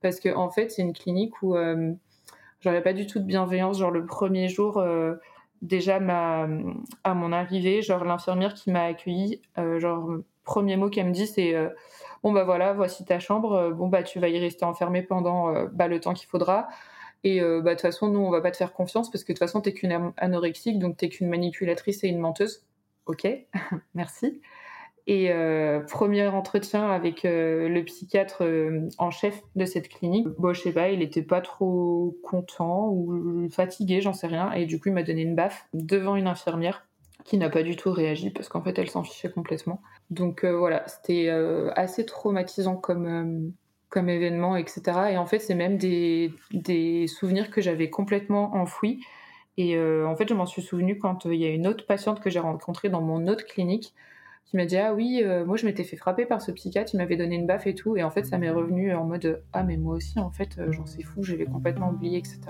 Parce 0.00 0.20
que 0.20 0.34
en 0.34 0.50
fait 0.50 0.70
c'est 0.70 0.82
une 0.82 0.92
clinique 0.92 1.42
où 1.42 1.56
euh, 1.56 1.92
j'avais 2.60 2.80
pas 2.80 2.92
du 2.92 3.06
tout 3.06 3.18
de 3.18 3.24
bienveillance 3.24 3.78
genre 3.78 3.90
le 3.90 4.06
premier 4.06 4.48
jour 4.48 4.78
euh, 4.78 5.16
déjà 5.62 5.96
à 5.96 7.14
mon 7.14 7.32
arrivée 7.32 7.82
genre 7.82 8.04
l'infirmière 8.04 8.54
qui 8.54 8.70
m'a 8.70 8.84
accueillie 8.84 9.42
euh, 9.58 9.78
genre 9.78 10.10
premier 10.44 10.76
mot 10.76 10.88
qu'elle 10.88 11.06
me 11.06 11.12
dit 11.12 11.26
c'est 11.26 11.54
bon 12.22 12.32
bah 12.32 12.44
voilà 12.44 12.72
voici 12.72 13.04
ta 13.04 13.18
chambre. 13.18 13.72
Bon 13.72 13.88
bah 13.88 14.02
tu 14.02 14.18
vas 14.20 14.28
y 14.28 14.38
rester 14.38 14.64
enfermée 14.64 15.02
pendant 15.02 15.52
bah, 15.72 15.86
le 15.86 16.00
temps 16.00 16.14
qu'il 16.14 16.28
faudra 16.28 16.68
et 17.22 17.40
bah 17.40 17.60
de 17.60 17.70
toute 17.70 17.82
façon 17.82 18.08
nous 18.08 18.20
on 18.20 18.30
va 18.30 18.40
pas 18.40 18.50
te 18.50 18.56
faire 18.56 18.72
confiance 18.72 19.10
parce 19.10 19.24
que 19.24 19.32
de 19.32 19.36
toute 19.36 19.46
façon 19.46 19.60
t'es 19.60 19.72
qu'une 19.72 20.12
anorexique 20.16 20.78
donc 20.78 20.96
t'es 20.96 21.08
qu'une 21.08 21.28
manipulatrice 21.28 22.02
et 22.02 22.08
une 22.08 22.18
menteuse 22.18 22.64
ok 23.06 23.28
merci 23.94 24.40
et 25.06 25.32
euh, 25.32 25.80
premier 25.80 26.28
entretien 26.28 26.88
avec 26.88 27.24
euh, 27.24 27.68
le 27.68 27.84
psychiatre 27.84 28.44
euh, 28.44 28.88
en 28.98 29.10
chef 29.10 29.42
de 29.56 29.64
cette 29.64 29.88
clinique, 29.88 30.28
bon, 30.38 30.52
je 30.52 30.60
sais 30.60 30.72
pas, 30.72 30.90
il 30.90 31.02
était 31.02 31.22
pas 31.22 31.40
trop 31.40 32.16
content 32.22 32.90
ou 32.90 33.48
fatigué, 33.50 34.00
j'en 34.00 34.12
sais 34.12 34.28
rien. 34.28 34.52
Et 34.52 34.66
du 34.66 34.78
coup, 34.78 34.88
il 34.88 34.94
m'a 34.94 35.02
donné 35.02 35.22
une 35.22 35.34
baffe 35.34 35.66
devant 35.74 36.14
une 36.14 36.28
infirmière 36.28 36.86
qui 37.24 37.38
n'a 37.38 37.50
pas 37.50 37.64
du 37.64 37.74
tout 37.74 37.90
réagi 37.90 38.30
parce 38.30 38.48
qu'en 38.48 38.62
fait, 38.62 38.78
elle 38.78 38.88
s'en 38.88 39.02
fichait 39.02 39.30
complètement. 39.30 39.82
Donc 40.10 40.44
voilà, 40.44 40.86
c'était 40.86 41.28
assez 41.74 42.06
traumatisant 42.06 42.76
comme, 42.76 43.52
comme 43.90 44.08
événement, 44.08 44.56
etc. 44.56 44.82
Et 45.10 45.18
en 45.18 45.26
fait, 45.26 45.40
c'est 45.40 45.54
même 45.54 45.76
des, 45.76 46.32
des 46.52 47.06
souvenirs 47.06 47.50
que 47.50 47.60
j'avais 47.60 47.90
complètement 47.90 48.54
enfouis. 48.54 49.04
Et 49.56 49.78
en 49.78 50.16
fait, 50.16 50.26
je 50.28 50.32
m'en 50.32 50.46
suis 50.46 50.62
souvenu 50.62 50.96
quand 50.96 51.26
il 51.26 51.34
y 51.34 51.44
a 51.44 51.50
une 51.50 51.66
autre 51.66 51.84
patiente 51.84 52.20
que 52.20 52.30
j'ai 52.30 52.38
rencontrée 52.38 52.88
dans 52.88 53.02
mon 53.02 53.26
autre 53.26 53.44
clinique 53.44 53.92
qui 54.50 54.56
m'a 54.56 54.64
dit 54.64 54.76
ah 54.76 54.92
oui 54.92 55.22
euh, 55.22 55.44
moi 55.44 55.56
je 55.56 55.64
m'étais 55.64 55.84
fait 55.84 55.96
frapper 55.96 56.26
par 56.26 56.42
ce 56.42 56.50
psychiatre 56.50 56.90
il 56.92 56.96
m'avait 56.96 57.16
donné 57.16 57.36
une 57.36 57.46
baffe 57.46 57.68
et 57.68 57.74
tout 57.74 57.96
et 57.96 58.02
en 58.02 58.10
fait 58.10 58.24
ça 58.24 58.36
m'est 58.36 58.50
revenu 58.50 58.92
en 58.92 59.04
mode 59.04 59.44
ah 59.52 59.62
mais 59.62 59.76
moi 59.76 59.94
aussi 59.94 60.18
en 60.18 60.30
fait 60.30 60.58
euh, 60.58 60.72
j'en 60.72 60.86
sais 60.86 61.02
fou 61.04 61.22
j'avais 61.22 61.44
complètement 61.44 61.90
oublié 61.90 62.18
etc 62.18 62.40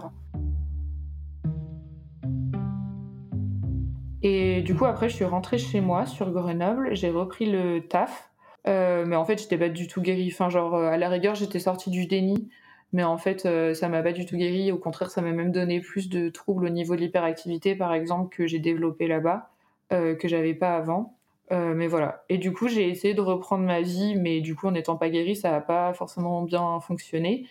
et 4.23 4.63
du 4.63 4.75
coup 4.75 4.87
après 4.87 5.11
je 5.11 5.17
suis 5.17 5.27
rentrée 5.27 5.59
chez 5.59 5.83
moi 5.83 6.07
sur 6.07 6.31
Grenoble 6.31 6.95
j'ai 6.95 7.11
repris 7.11 7.51
le 7.51 7.81
taf 7.81 8.30
euh, 8.67 9.05
mais 9.07 9.17
en 9.17 9.25
fait 9.25 9.39
j'étais 9.39 9.59
pas 9.59 9.69
du 9.69 9.87
tout 9.87 10.03
guérie 10.03 10.29
enfin 10.33 10.51
genre 10.51 10.75
à 10.75 10.99
la 10.99 11.09
rigueur 11.09 11.35
j'étais 11.35 11.59
sortie 11.59 11.91
du 11.91 12.07
déni 12.07 12.51
Mais 12.93 13.05
en 13.05 13.19
fait, 13.19 13.49
ça 13.75 13.89
m'a 13.89 14.03
pas 14.03 14.13
du 14.13 14.27
tout 14.27 14.37
guéri. 14.37 14.73
Au 14.73 14.79
contraire, 14.79 15.11
ça 15.11 15.23
m'a 15.23 15.33
même 15.33 15.53
donné 15.53 15.81
plus 15.81 16.09
de 16.09 16.29
troubles 16.29 16.67
au 16.67 16.71
niveau 16.71 16.97
de 16.97 17.01
l'hyperactivité, 17.01 17.77
par 17.77 17.95
exemple, 17.95 18.35
que 18.35 18.47
j'ai 18.49 18.59
développé 18.59 19.07
là-bas, 19.07 19.51
que 19.91 20.29
j'avais 20.29 20.55
pas 20.55 20.77
avant. 20.77 21.17
mais 21.51 21.87
voilà. 21.87 22.25
Et 22.29 22.39
du 22.39 22.53
coup, 22.53 22.67
j'ai 22.69 22.89
essayé 22.89 23.15
de 23.15 23.21
reprendre 23.21 23.65
ma 23.65 23.81
vie, 23.81 24.17
mais 24.17 24.41
du 24.41 24.57
coup, 24.57 24.67
en 24.67 24.73
n'étant 24.73 24.97
pas 24.97 25.09
guérie, 25.09 25.37
ça 25.37 25.53
n'a 25.53 25.61
pas 25.61 25.95
forcément 25.95 26.43
bien 26.43 26.81
fonctionné. 26.81 27.47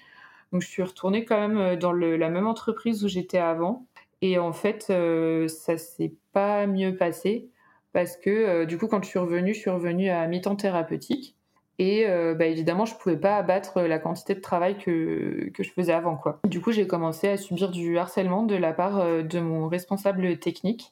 Donc, 0.52 0.62
je 0.62 0.68
suis 0.68 0.84
retournée 0.84 1.24
quand 1.24 1.40
même 1.48 1.78
dans 1.78 1.94
la 1.94 2.30
même 2.30 2.48
entreprise 2.48 3.06
où 3.06 3.08
j'étais 3.08 3.38
avant. 3.38 3.86
Et 4.22 4.38
en 4.38 4.54
fait, 4.54 4.88
euh, 4.90 5.48
ça 5.48 5.78
s'est 5.78 6.14
pas 6.34 6.68
mieux 6.68 6.96
passé 6.96 7.50
parce 7.94 8.18
que 8.18 8.30
euh, 8.30 8.66
du 8.66 8.78
coup, 8.78 8.88
quand 8.88 9.04
je 9.04 9.10
suis 9.10 9.20
revenue, 9.20 9.54
je 9.54 9.60
suis 9.60 9.70
revenue 9.70 10.10
à 10.10 10.26
mi-temps 10.28 10.56
thérapeutique. 10.56 11.36
Et 11.78 12.06
euh, 12.08 12.36
bah, 12.36 12.46
évidemment, 12.46 12.86
je 12.86 12.96
pouvais 12.96 13.18
pas 13.18 13.38
abattre 13.38 13.82
la 13.82 14.00
quantité 14.00 14.36
de 14.36 14.42
travail 14.42 14.78
que, 14.78 15.50
que 15.54 15.64
je 15.64 15.72
faisais 15.72 15.94
avant. 15.94 16.18
Quoi. 16.18 16.40
Du 16.46 16.62
coup, 16.62 16.72
j'ai 16.72 16.88
commencé 16.88 17.30
à 17.30 17.38
subir 17.38 17.72
du 17.72 17.98
harcèlement 17.98 18.44
de 18.44 18.56
la 18.56 18.74
part 18.74 19.24
de 19.24 19.40
mon 19.40 19.70
responsable 19.70 20.38
technique, 20.40 20.92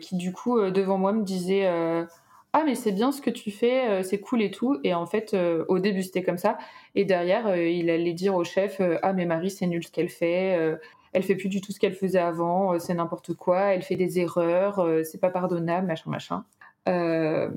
qui 0.00 0.16
du 0.16 0.32
coup, 0.32 0.58
devant 0.70 0.96
moi, 0.96 1.12
me 1.12 1.22
disait 1.22 1.66
Ah, 1.66 2.62
mais 2.64 2.74
c'est 2.74 2.92
bien 2.92 3.12
ce 3.12 3.20
que 3.20 3.28
tu 3.28 3.50
fais, 3.50 4.02
c'est 4.04 4.18
cool 4.18 4.40
et 4.40 4.50
tout. 4.50 4.78
Et 4.84 4.94
en 4.94 5.04
fait, 5.04 5.36
au 5.68 5.78
début, 5.78 6.02
c'était 6.02 6.22
comme 6.22 6.38
ça. 6.38 6.56
Et 6.94 7.04
derrière, 7.04 7.54
il 7.54 7.90
allait 7.90 8.14
dire 8.14 8.36
au 8.36 8.44
chef 8.44 8.80
Ah, 9.02 9.12
mais 9.12 9.26
Marie, 9.26 9.50
c'est 9.50 9.66
nul 9.66 9.84
ce 9.84 9.92
qu'elle 9.92 10.08
fait, 10.08 10.78
elle 11.16 11.22
fait 11.22 11.34
plus 11.34 11.48
du 11.48 11.62
tout 11.62 11.72
ce 11.72 11.80
qu'elle 11.80 11.94
faisait 11.94 12.18
avant, 12.18 12.74
euh, 12.74 12.78
c'est 12.78 12.92
n'importe 12.92 13.32
quoi, 13.32 13.72
elle 13.72 13.80
fait 13.80 13.96
des 13.96 14.20
erreurs, 14.20 14.80
euh, 14.80 15.02
c'est 15.02 15.16
pas 15.16 15.30
pardonnable, 15.30 15.86
machin, 15.86 16.10
machin. 16.10 16.44
Euh, 16.88 17.48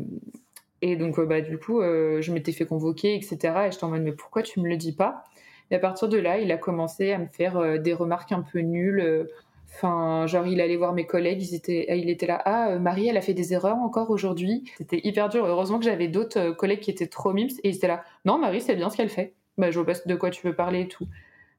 et 0.82 0.96
donc, 0.96 1.20
bah, 1.20 1.42
du 1.42 1.58
coup, 1.58 1.82
je 1.82 2.32
m'étais 2.32 2.54
fait 2.54 2.66
convoquer, 2.66 3.16
etc. 3.16 3.38
Et 3.68 3.72
j'étais 3.74 3.84
en 3.84 3.90
mais 3.90 4.14
pourquoi 4.14 4.44
tu 4.44 4.62
me 4.62 4.70
le 4.70 4.78
dis 4.78 4.94
pas? 4.94 5.26
Et 5.72 5.76
à 5.76 5.80
partir 5.80 6.08
de 6.08 6.18
là, 6.18 6.40
il 6.40 6.50
a 6.54 6.58
commencé 6.58 7.12
à 7.12 7.18
me 7.18 7.28
faire 7.28 7.82
des 7.82 7.94
remarques 7.94 8.32
un 8.32 8.42
peu 8.42 8.60
nulles. 8.60 9.28
Enfin, 9.68 10.26
genre, 10.26 10.48
il 10.48 10.62
allait 10.62 10.78
voir 10.78 10.94
mes 10.94 11.06
collègues, 11.06 11.42
ils 11.42 11.54
étaient, 11.54 11.86
il 12.00 12.10
était 12.10 12.28
là, 12.28 12.42
ah, 12.46 12.80
Marie, 12.80 13.10
elle 13.10 13.18
a 13.18 13.22
fait 13.22 13.34
des 13.34 13.52
erreurs 13.54 13.76
encore 13.76 14.10
aujourd'hui? 14.10 14.72
C'était 14.78 15.02
hyper 15.04 15.28
dur. 15.28 15.46
Heureusement 15.46 15.80
que 15.80 15.86
j'avais 15.86 16.08
d'autres 16.08 16.52
collègues 16.52 16.80
qui 16.80 16.92
étaient 16.92 17.08
trop 17.08 17.34
mimes 17.34 17.50
et 17.66 17.70
ils 17.72 17.76
étaient 17.76 17.90
là, 17.90 18.06
non, 18.24 18.38
Marie, 18.38 18.62
c'est 18.62 18.78
bien 18.78 18.90
ce 18.90 18.96
qu'elle 18.96 19.10
fait. 19.10 19.34
Bah, 19.58 19.70
je 19.70 19.78
vois 19.78 19.86
pas 19.86 20.00
de 20.06 20.16
quoi 20.16 20.30
tu 20.30 20.48
veux 20.48 20.56
parler 20.56 20.84
et 20.84 20.88
tout. 20.88 21.08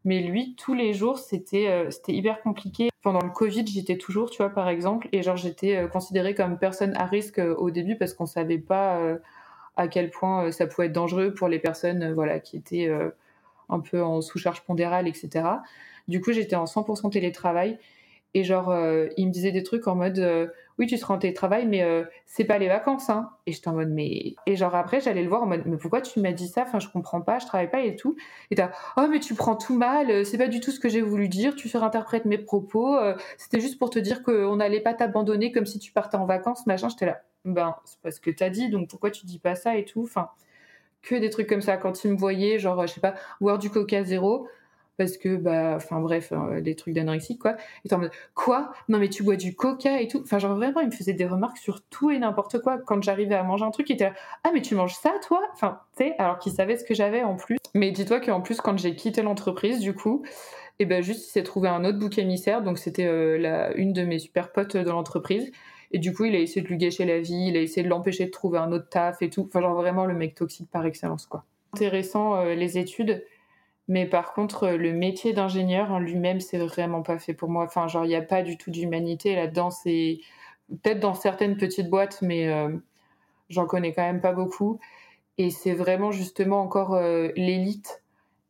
Mais 0.04 0.21
lui, 0.21 0.54
tous 0.57 0.75
les 0.75 0.95
jours, 0.95 1.19
c'était 1.19 1.69
euh, 1.69 1.90
c'était 1.90 2.14
hyper 2.14 2.40
compliqué. 2.42 2.88
Pendant 3.02 3.21
le 3.23 3.30
Covid, 3.30 3.66
j'étais 3.66 3.99
toujours, 3.99 4.30
tu 4.30 4.38
vois, 4.38 4.50
par 4.50 4.69
exemple, 4.69 5.09
et 5.12 5.23
genre 5.23 5.37
j'étais 5.37 5.76
euh, 5.76 5.88
considérée 5.88 6.35
comme 6.35 6.59
personne 6.59 6.95
à 6.97 7.07
risque 7.07 7.38
euh, 7.38 7.54
au 7.57 7.71
début 7.71 7.97
parce 7.97 8.14
qu'on 8.14 8.26
savait 8.26 8.59
pas 8.59 9.19
à 9.76 9.88
quel 9.88 10.11
point 10.11 10.52
ça 10.52 10.66
pouvait 10.66 10.87
être 10.88 10.92
dangereux 10.92 11.33
pour 11.35 11.49
les 11.49 11.59
personnes, 11.59 12.12
voilà, 12.12 12.40
qui 12.40 12.57
étaient 12.57 12.90
un 13.69 13.80
peu 13.80 14.02
en 14.02 14.21
sous-charge 14.21 14.62
pondérale, 14.62 15.09
etc. 15.09 15.45
Du 16.09 16.21
coup, 16.21 16.33
j'étais 16.33 16.57
en 16.57 16.64
100% 16.64 17.11
télétravail 17.11 17.78
et 18.35 18.45
genre, 18.45 18.75
il 19.16 19.26
me 19.26 19.33
disait 19.33 19.52
des 19.52 19.62
trucs 19.62 19.87
en 19.88 19.95
mode 19.95 20.50
Oui, 20.81 20.87
tu 20.87 20.97
seras 20.97 21.13
en 21.15 21.19
télétravail, 21.19 21.67
mais 21.67 21.83
euh, 21.83 22.05
c'est 22.25 22.45
pas 22.45 22.57
les 22.57 22.67
vacances. 22.67 23.11
Hein. 23.11 23.29
Et 23.47 23.53
j'étais 23.53 23.69
en 23.69 23.75
mode 23.75 23.91
Mais. 23.91 24.35
Et 24.47 24.57
genre, 24.57 24.75
après, 24.75 25.03
j'allais 25.03 25.23
le 25.23 25.29
voir 25.29 25.43
en 25.43 25.47
mode 25.47 25.63
Mais 25.67 25.77
pourquoi 25.77 26.01
tu 26.01 26.21
m'as 26.21 26.33
dit 26.33 26.49
ça? 26.49 26.63
Enfin, 26.63 26.81
je 26.81 26.89
comprends 26.89 27.21
pas, 27.21 27.39
je 27.39 27.45
travaille 27.45 27.71
pas 27.71 27.83
et 27.83 27.97
tout. 27.97 28.17
Et 28.51 28.55
t'as 28.55 28.71
Oh, 28.97 29.07
mais 29.11 29.21
tu 29.21 29.35
prends 29.35 29.57
tout 29.57 29.77
mal, 29.77 30.25
c'est 30.25 30.39
pas 30.39 30.49
du 30.49 30.61
tout 30.61 30.71
ce 30.71 30.81
que 30.81 30.89
j'ai 30.89 31.03
voulu 31.03 31.29
dire, 31.29 31.55
tu 31.55 31.69
surinterprètes 31.69 32.25
mes 32.25 32.39
propos. 32.39 32.99
C'était 33.37 33.61
juste 33.61 33.79
pour 33.79 33.91
te 33.91 33.99
dire 33.99 34.23
qu'on 34.23 34.57
n'allait 34.57 34.81
pas 34.81 34.95
t'abandonner 34.95 35.53
comme 35.53 35.67
si 35.67 35.79
tu 35.79 35.93
partais 35.93 36.17
en 36.17 36.25
vacances, 36.25 36.67
machin. 36.67 36.89
J'étais 36.89 37.07
là 37.07 37.21
Ben, 37.45 37.77
c'est 37.85 38.01
pas 38.01 38.11
ce 38.11 38.21
que 38.21 38.31
t'as 38.31 38.49
dit, 38.49 38.71
donc 38.71 38.89
pourquoi 38.89 39.11
tu 39.11 39.27
dis 39.27 39.39
pas 39.39 39.55
ça 39.57 39.77
et 39.77 39.85
tout? 39.85 40.03
Enfin, 40.05 40.31
que 41.03 41.15
des 41.15 41.31
trucs 41.31 41.49
comme 41.49 41.63
ça. 41.63 41.77
Quand 41.77 42.05
il 42.05 42.13
me 42.13 42.17
voyait, 42.17 42.59
genre, 42.59 42.87
je 42.87 42.95
sais 42.95 43.01
pas, 43.01 43.15
boire 43.41 43.59
du 43.59 43.71
coca 43.71 44.03
zéro 44.05 44.49
parce 45.00 45.16
que 45.16 45.35
bah 45.37 45.73
enfin 45.76 45.99
bref 45.99 46.30
euh, 46.30 46.61
des 46.61 46.76
trucs 46.76 46.92
d'anorexie 46.92 47.38
quoi. 47.38 47.57
Et 47.87 47.95
en 47.95 47.97
mode 47.97 48.11
quoi? 48.35 48.71
Non 48.90 48.99
mais 48.99 49.09
tu 49.09 49.23
bois 49.23 49.37
du 49.37 49.54
coca 49.54 49.99
et 49.99 50.09
tout. 50.09 50.21
Enfin 50.23 50.38
genre 50.38 50.54
vraiment 50.54 50.80
il 50.80 50.88
me 50.88 50.92
faisait 50.92 51.14
des 51.14 51.25
remarques 51.25 51.57
sur 51.57 51.80
tout 51.88 52.11
et 52.11 52.19
n'importe 52.19 52.59
quoi 52.59 52.76
quand 52.76 53.02
j'arrivais 53.02 53.35
à 53.35 53.42
manger 53.42 53.64
un 53.64 53.71
truc 53.71 53.88
il 53.88 53.95
était 53.95 54.04
là 54.04 54.12
ah 54.45 54.50
mais 54.52 54.61
tu 54.61 54.75
manges 54.75 54.95
ça 54.95 55.14
toi 55.26 55.40
enfin 55.54 55.80
tu 55.97 56.04
sais 56.04 56.14
alors 56.19 56.38
qu'il 56.38 56.52
savait 56.52 56.76
ce 56.76 56.85
que 56.85 56.92
j'avais 56.92 57.23
en 57.23 57.35
plus. 57.35 57.57
Mais 57.75 57.92
dis-toi 57.92 58.21
qu'en 58.21 58.43
plus 58.43 58.60
quand 58.60 58.78
j'ai 58.78 58.95
quitté 58.95 59.23
l'entreprise 59.23 59.80
du 59.80 59.95
coup 59.95 60.23
et 60.78 60.84
ben 60.84 61.02
juste 61.02 61.28
il 61.28 61.30
s'est 61.30 61.45
trouvé 61.45 61.71
un 61.71 61.82
autre 61.86 61.99
bouc 61.99 62.19
émissaire. 62.19 62.60
Donc 62.60 62.76
c'était 62.76 63.06
euh, 63.06 63.73
une 63.76 63.95
de 63.95 64.02
mes 64.02 64.19
super 64.19 64.52
potes 64.52 64.76
de 64.76 64.91
l'entreprise. 64.91 65.50
Et 65.93 65.99
du 65.99 66.13
coup 66.13 66.26
il 66.26 66.36
a 66.36 66.41
essayé 66.41 66.60
de 66.60 66.69
lui 66.69 66.76
gâcher 66.76 67.06
la 67.06 67.21
vie 67.21 67.47
il 67.49 67.56
a 67.56 67.63
essayé 67.63 67.82
de 67.82 67.89
l'empêcher 67.89 68.26
de 68.26 68.30
trouver 68.30 68.58
un 68.58 68.71
autre 68.71 68.91
taf 68.91 69.23
et 69.23 69.30
tout. 69.30 69.47
Enfin 69.47 69.63
genre 69.63 69.76
vraiment 69.76 70.04
le 70.04 70.13
mec 70.13 70.34
toxique 70.34 70.69
par 70.71 70.84
excellence 70.84 71.25
quoi. 71.25 71.47
Intéressant 71.73 72.36
euh, 72.36 72.54
les 72.54 72.76
études 72.76 73.25
mais 73.91 74.07
par 74.07 74.35
contre, 74.35 74.69
le 74.69 74.93
métier 74.93 75.33
d'ingénieur 75.33 75.91
en 75.91 75.99
lui-même, 75.99 76.39
c'est 76.39 76.59
vraiment 76.59 77.03
pas 77.03 77.19
fait 77.19 77.35
pour 77.35 77.49
moi. 77.49 77.65
Enfin, 77.65 77.89
genre, 77.89 78.05
il 78.05 78.09
n'y 78.09 78.15
a 78.15 78.23
pas 78.23 78.43
du 78.43 78.57
tout 78.57 78.71
d'humanité 78.71 79.35
là-dedans. 79.35 79.71
C'est 79.71 80.21
peut-être 80.69 81.00
dans 81.00 81.15
certaines 81.15 81.57
petites 81.57 81.91
boîtes, 81.91 82.23
mais 82.23 82.49
euh, 82.49 82.69
j'en 83.49 83.67
connais 83.67 83.93
quand 83.93 84.05
même 84.05 84.21
pas 84.21 84.33
beaucoup. 84.33 84.79
Et 85.39 85.50
c'est 85.50 85.75
vraiment 85.75 86.13
justement 86.13 86.61
encore 86.61 86.95
euh, 86.95 87.31
l'élite. 87.35 88.05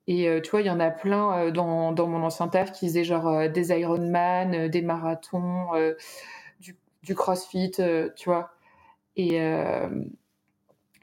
Et 0.07 0.29
euh, 0.29 0.43
tu 0.43 0.51
vois, 0.51 0.61
il 0.61 0.67
y 0.67 0.71
en 0.71 0.79
a 0.79 0.91
plein 0.91 1.51
dans, 1.51 1.95
mon 1.95 2.23
ancien 2.23 2.49
taf 2.49 2.73
qui 2.73 2.89
faisaient 2.89 3.05
genre 3.05 3.49
des 3.49 3.71
Ironman, 3.71 4.69
des 4.69 4.83
marathons, 4.83 5.69
du, 6.61 6.77
du, 7.03 7.15
crossfit, 7.15 7.73
tu 8.15 8.29
vois. 8.29 8.51
Et, 9.17 9.41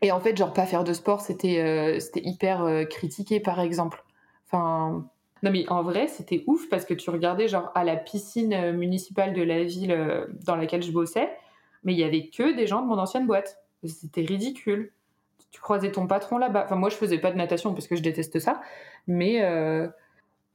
et 0.04 0.12
en 0.12 0.20
fait, 0.20 0.38
genre, 0.38 0.54
pas 0.54 0.68
faire 0.68 0.84
de 0.84 0.94
sport, 0.94 1.22
c'était 1.22 2.00
c'était 2.00 2.22
hyper 2.24 2.88
critiqué, 2.88 3.40
par 3.40 3.60
exemple. 3.62 4.04
Enfin, 4.48 5.06
non 5.44 5.52
mais 5.52 5.66
en 5.70 5.84
vrai, 5.84 6.08
c'était 6.08 6.44
ouf 6.48 6.70
parce 6.70 6.86
que 6.86 6.94
tu 6.94 7.10
regardais 7.10 7.48
genre 7.48 7.72
à 7.76 7.84
la 7.84 7.96
piscine 7.96 8.54
euh, 8.54 8.74
municipale 8.74 9.34
de 9.34 9.44
la 9.44 9.64
ville 9.64 9.92
euh, 9.92 10.26
dans 10.46 10.56
laquelle 10.56 10.82
je 10.82 10.92
bossais, 10.92 11.30
mais 11.84 11.94
il 11.94 12.00
y 12.00 12.04
avait 12.04 12.28
que 12.28 12.56
des 12.56 12.66
gens 12.66 12.82
de 12.82 12.88
mon 12.88 12.98
ancienne 12.98 13.28
boîte. 13.28 13.60
C'était 13.84 14.22
ridicule. 14.22 14.92
Tu 15.52 15.62
croisais 15.62 15.92
ton 15.92 16.08
patron 16.08 16.38
là-bas. 16.38 16.64
Enfin, 16.66 16.76
moi, 16.76 16.90
je 16.90 16.96
faisais 16.96 17.20
pas 17.20 17.32
de 17.32 17.38
natation 17.38 17.74
parce 17.74 17.88
que 17.88 17.96
je 17.96 18.02
déteste 18.02 18.40
ça, 18.40 18.62
mais 19.06 19.44
euh, 19.44 19.88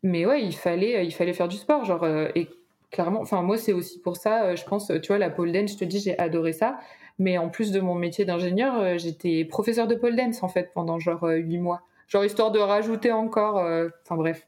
mais 0.03 0.27
ouais, 0.27 0.43
il 0.43 0.55
fallait 0.55 1.07
il 1.07 1.13
fallait 1.13 1.33
faire 1.33 1.49
du 1.49 1.57
sport, 1.57 1.85
genre 1.85 2.05
et 2.07 2.49
clairement. 2.91 3.21
Enfin, 3.21 3.43
moi, 3.43 3.57
c'est 3.57 3.73
aussi 3.73 4.01
pour 4.01 4.17
ça, 4.17 4.55
je 4.55 4.65
pense. 4.65 4.89
Tu 5.03 5.09
vois, 5.09 5.19
la 5.19 5.31
pole 5.31 5.53
dance, 5.53 5.73
je 5.73 5.79
te 5.79 5.85
dis, 5.85 6.01
j'ai 6.01 6.19
adoré 6.19 6.53
ça. 6.53 6.79
Mais 7.19 7.39
en 7.39 7.49
plus 7.49 7.73
de 7.73 7.81
mon 7.81 7.95
métier 7.95 8.25
d'ingénieur, 8.25 8.99
j'étais 8.99 9.45
professeur 9.45 9.87
de 9.87 9.95
pole 9.95 10.17
dance 10.17 10.43
en 10.43 10.49
fait 10.49 10.73
pendant 10.75 10.99
genre 10.99 11.25
huit 11.25 11.59
mois 11.59 11.83
genre 12.13 12.25
histoire 12.25 12.51
de 12.51 12.59
rajouter 12.59 13.11
encore. 13.11 13.59
Euh, 13.59 13.89
enfin 14.05 14.17
bref. 14.17 14.47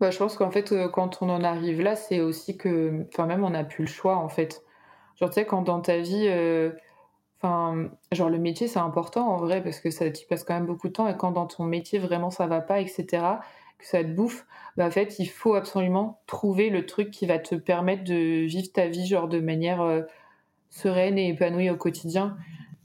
Bah, 0.00 0.10
je 0.10 0.18
pense 0.18 0.36
qu'en 0.36 0.50
fait, 0.50 0.72
euh, 0.72 0.88
quand 0.88 1.22
on 1.22 1.28
en 1.28 1.44
arrive 1.44 1.80
là, 1.80 1.96
c'est 1.96 2.20
aussi 2.20 2.56
que, 2.56 3.04
enfin 3.08 3.26
même 3.26 3.44
on 3.44 3.50
n'a 3.50 3.64
plus 3.64 3.84
le 3.84 3.90
choix 3.90 4.16
en 4.16 4.28
fait. 4.28 4.62
Genre 5.16 5.28
tu 5.30 5.34
sais 5.34 5.46
quand 5.46 5.62
dans 5.62 5.80
ta 5.80 5.98
vie, 5.98 6.26
euh, 6.28 6.70
enfin 7.40 7.90
genre 8.12 8.30
le 8.30 8.38
métier 8.38 8.68
c'est 8.68 8.78
important 8.78 9.28
en 9.28 9.36
vrai 9.38 9.62
parce 9.62 9.80
que 9.80 9.90
ça 9.90 10.08
t'y 10.10 10.24
passe 10.26 10.44
quand 10.44 10.54
même 10.54 10.66
beaucoup 10.66 10.88
de 10.88 10.92
temps 10.92 11.08
et 11.08 11.16
quand 11.16 11.32
dans 11.32 11.46
ton 11.46 11.64
métier 11.64 11.98
vraiment 11.98 12.30
ça 12.30 12.46
va 12.46 12.60
pas, 12.60 12.80
etc. 12.80 13.06
Que 13.78 13.86
ça 13.86 14.02
te 14.04 14.08
bouffe, 14.10 14.46
bah 14.76 14.86
en 14.86 14.90
fait 14.90 15.18
il 15.18 15.26
faut 15.26 15.54
absolument 15.54 16.22
trouver 16.26 16.70
le 16.70 16.86
truc 16.86 17.10
qui 17.10 17.26
va 17.26 17.38
te 17.38 17.56
permettre 17.56 18.04
de 18.04 18.46
vivre 18.46 18.68
ta 18.72 18.86
vie 18.86 19.06
genre 19.06 19.28
de 19.28 19.40
manière 19.40 20.04
sereine 20.70 21.18
et 21.18 21.28
épanouie 21.28 21.70
au 21.70 21.76
quotidien. 21.76 22.36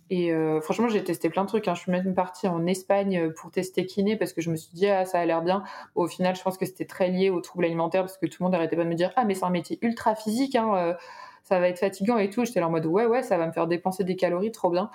Et 0.09 0.31
euh, 0.31 0.61
franchement, 0.61 0.87
j'ai 0.87 1.03
testé 1.03 1.29
plein 1.29 1.43
de 1.43 1.47
trucs. 1.47 1.67
Hein. 1.67 1.75
Je 1.75 1.81
suis 1.81 1.91
même 1.91 2.13
partie 2.13 2.47
en 2.47 2.65
Espagne 2.65 3.17
euh, 3.17 3.33
pour 3.33 3.51
tester 3.51 3.85
kiné 3.85 4.15
parce 4.15 4.33
que 4.33 4.41
je 4.41 4.49
me 4.49 4.55
suis 4.55 4.71
dit, 4.73 4.87
ah, 4.87 5.05
ça 5.05 5.19
a 5.19 5.25
l'air 5.25 5.41
bien. 5.41 5.63
Au 5.95 6.07
final, 6.07 6.35
je 6.35 6.41
pense 6.41 6.57
que 6.57 6.65
c'était 6.65 6.85
très 6.85 7.09
lié 7.09 7.29
aux 7.29 7.41
troubles 7.41 7.65
alimentaires 7.65 8.03
parce 8.03 8.17
que 8.17 8.25
tout 8.25 8.37
le 8.39 8.45
monde 8.45 8.55
arrêtait 8.55 8.77
pas 8.77 8.83
de 8.83 8.89
me 8.89 8.95
dire, 8.95 9.11
ah, 9.15 9.25
mais 9.25 9.33
c'est 9.33 9.45
un 9.45 9.49
métier 9.49 9.79
ultra 9.81 10.15
physique, 10.15 10.55
hein, 10.55 10.75
euh, 10.75 10.93
ça 11.43 11.59
va 11.59 11.67
être 11.67 11.79
fatigant 11.79 12.17
et 12.17 12.29
tout. 12.29 12.45
J'étais 12.45 12.61
là 12.61 12.67
en 12.67 12.71
mode, 12.71 12.85
ouais, 12.85 13.05
ouais, 13.05 13.21
ça 13.21 13.37
va 13.37 13.47
me 13.47 13.51
faire 13.51 13.67
dépenser 13.67 14.03
des 14.05 14.15
calories, 14.15 14.51
trop 14.51 14.69
bien. 14.69 14.89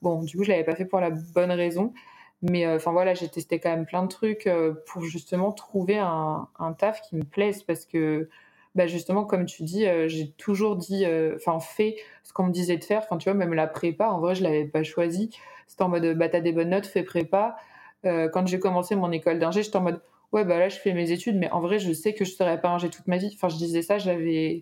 Bon, 0.00 0.22
du 0.22 0.36
coup, 0.36 0.44
je 0.44 0.50
l'avais 0.50 0.64
pas 0.64 0.76
fait 0.76 0.84
pour 0.84 1.00
la 1.00 1.10
bonne 1.10 1.50
raison. 1.50 1.92
Mais 2.42 2.66
enfin 2.66 2.90
voilà, 2.90 3.14
j'ai 3.14 3.28
testé 3.28 3.60
quand 3.60 3.70
même 3.70 3.86
plein 3.86 4.02
de 4.02 4.08
trucs 4.08 4.50
pour 4.86 5.04
justement 5.04 5.52
trouver 5.52 5.98
un, 5.98 6.48
un, 6.58 6.72
taf 6.72 7.00
qui 7.02 7.14
me 7.14 7.22
plaise 7.22 7.62
parce 7.62 7.86
que 7.86 8.28
bah 8.74 8.86
justement, 8.86 9.24
comme 9.24 9.44
tu 9.44 9.64
dis, 9.64 9.86
euh, 9.86 10.08
j'ai 10.08 10.30
toujours 10.32 10.76
dit, 10.76 11.04
euh, 11.04 11.34
enfin, 11.36 11.60
fait 11.60 11.96
ce 12.22 12.32
qu'on 12.32 12.44
me 12.44 12.52
disait 12.52 12.78
de 12.78 12.84
faire. 12.84 13.00
Enfin, 13.04 13.18
tu 13.18 13.28
vois, 13.28 13.34
même 13.34 13.52
la 13.54 13.66
prépa, 13.66 14.08
en 14.08 14.18
vrai, 14.20 14.34
je 14.34 14.42
l'avais 14.42 14.64
pas 14.64 14.82
choisi. 14.82 15.30
C'était 15.66 15.82
en 15.82 15.88
mode, 15.88 16.16
bah, 16.16 16.28
t'as 16.28 16.40
des 16.40 16.52
bonnes 16.52 16.70
notes, 16.70 16.86
fais 16.86 17.02
prépa. 17.02 17.56
Euh, 18.06 18.28
quand 18.30 18.46
j'ai 18.46 18.58
commencé 18.58 18.96
mon 18.96 19.12
école 19.12 19.38
d'ingé, 19.38 19.62
j'étais 19.62 19.76
en 19.76 19.82
mode, 19.82 20.00
ouais, 20.32 20.44
bah 20.44 20.58
là, 20.58 20.68
je 20.70 20.78
fais 20.78 20.94
mes 20.94 21.10
études, 21.12 21.36
mais 21.36 21.50
en 21.50 21.60
vrai, 21.60 21.78
je 21.78 21.92
sais 21.92 22.14
que 22.14 22.24
je 22.24 22.32
serais 22.32 22.60
pas 22.60 22.70
ingé 22.70 22.88
toute 22.90 23.06
ma 23.08 23.18
vie. 23.18 23.30
Enfin, 23.34 23.48
je 23.50 23.56
disais 23.56 23.82
ça, 23.82 23.98
j'avais, 23.98 24.60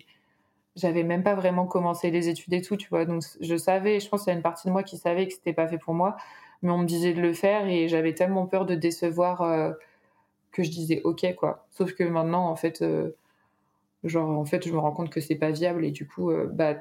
j'avais 0.75 1.03
même 1.03 1.23
pas 1.23 1.35
vraiment 1.35 1.65
commencé 1.67 2.11
les 2.11 2.29
études 2.29 2.53
et 2.53 2.61
tout, 2.61 2.77
tu 2.77 2.89
vois. 2.89 3.05
Donc, 3.05 3.23
je 3.39 3.55
savais, 3.57 3.99
je 4.01 4.09
pense 4.09 4.23
qu'il 4.23 4.31
y 4.31 4.33
a 4.33 4.37
une 4.37 4.43
partie 4.43 4.67
de 4.67 4.73
moi 4.73 4.83
qui 4.83 4.97
savait 4.97 5.27
que 5.27 5.33
c'était 5.33 5.53
pas 5.53 5.67
fait 5.67 5.77
pour 5.77 5.93
moi, 5.93 6.17
mais 6.61 6.71
on 6.71 6.79
me 6.79 6.85
disait 6.85 7.13
de 7.13 7.21
le 7.21 7.33
faire 7.33 7.67
et 7.67 7.87
j'avais 7.87 8.13
tellement 8.13 8.45
peur 8.47 8.65
de 8.65 8.75
décevoir 8.75 9.73
que 10.51 10.63
je 10.63 10.69
disais 10.69 11.01
ok, 11.03 11.35
quoi. 11.35 11.65
Sauf 11.71 11.93
que 11.93 12.03
maintenant, 12.03 12.47
en 12.49 12.55
fait, 12.55 12.83
Genre, 14.03 14.29
en 14.29 14.45
fait, 14.45 14.67
je 14.67 14.73
me 14.73 14.79
rends 14.79 14.91
compte 14.91 15.09
que 15.09 15.21
c'est 15.21 15.35
pas 15.35 15.51
viable 15.51 15.85
et 15.85 15.91
du 15.91 16.07
coup, 16.07 16.31
euh, 16.31 16.49
bah, 16.51 16.75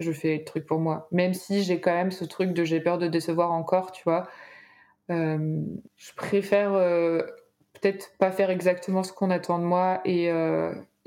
je 0.00 0.12
fais 0.12 0.38
le 0.38 0.44
truc 0.44 0.66
pour 0.66 0.78
moi. 0.78 1.08
Même 1.10 1.34
si 1.34 1.62
j'ai 1.62 1.80
quand 1.80 1.94
même 1.94 2.10
ce 2.10 2.24
truc 2.24 2.52
de 2.52 2.64
j'ai 2.64 2.80
peur 2.80 2.98
de 2.98 3.06
décevoir 3.06 3.52
encore, 3.52 3.92
tu 3.92 4.02
vois. 4.04 4.28
Euh, 5.10 5.62
je 5.96 6.12
préfère 6.14 6.74
euh, 6.74 7.22
peut-être 7.74 8.12
pas 8.18 8.30
faire 8.30 8.50
exactement 8.50 9.02
ce 9.02 9.12
qu'on 9.12 9.30
attend 9.30 9.58
de 9.58 9.64
moi 9.64 10.00
et, 10.04 10.26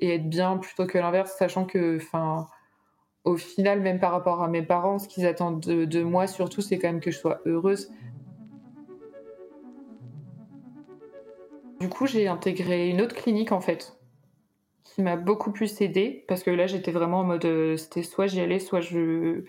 être 0.02 0.30
bien 0.30 0.58
plutôt 0.58 0.88
que 0.88 0.98
l'inverse, 0.98 1.36
sachant 1.38 1.66
que, 1.66 1.98
enfin, 1.98 2.48
au 3.26 3.38
final, 3.38 3.82
même 3.82 4.00
par 4.00 4.12
rapport 4.12 4.42
à 4.42 4.48
mes 4.48 4.64
parents, 4.64 4.98
ce 4.98 5.08
qu'ils 5.08 5.26
attendent 5.26 5.60
de, 5.60 6.04
moi 6.04 6.26
surtout, 6.26 6.62
c'est 6.62 6.80
quand 6.80 6.88
même 6.88 7.02
que 7.02 7.12
je 7.12 7.18
sois 7.18 7.42
heureuse. 7.46 7.92
Du 11.80 11.90
coup, 11.90 12.08
j'ai 12.08 12.28
intégré 12.28 12.90
une 12.90 13.02
autre 13.02 13.16
clinique 13.16 13.52
en 13.52 13.62
fait, 13.62 13.99
qui 14.96 15.02
m'a 15.02 15.16
beaucoup 15.16 15.52
plus 15.52 15.82
aidée 15.82 16.26
parce 16.28 16.44
que 16.44 16.52
là, 16.52 16.68
j'étais 16.68 16.92
vraiment 16.92 17.20
en 17.20 17.24
mode, 17.24 17.46
euh, 17.46 17.78
c'était 17.78 18.04
soit 18.04 18.28
j'y 18.28 18.42
allais, 18.42 18.60
soit 18.60 18.82
je. 18.82 19.44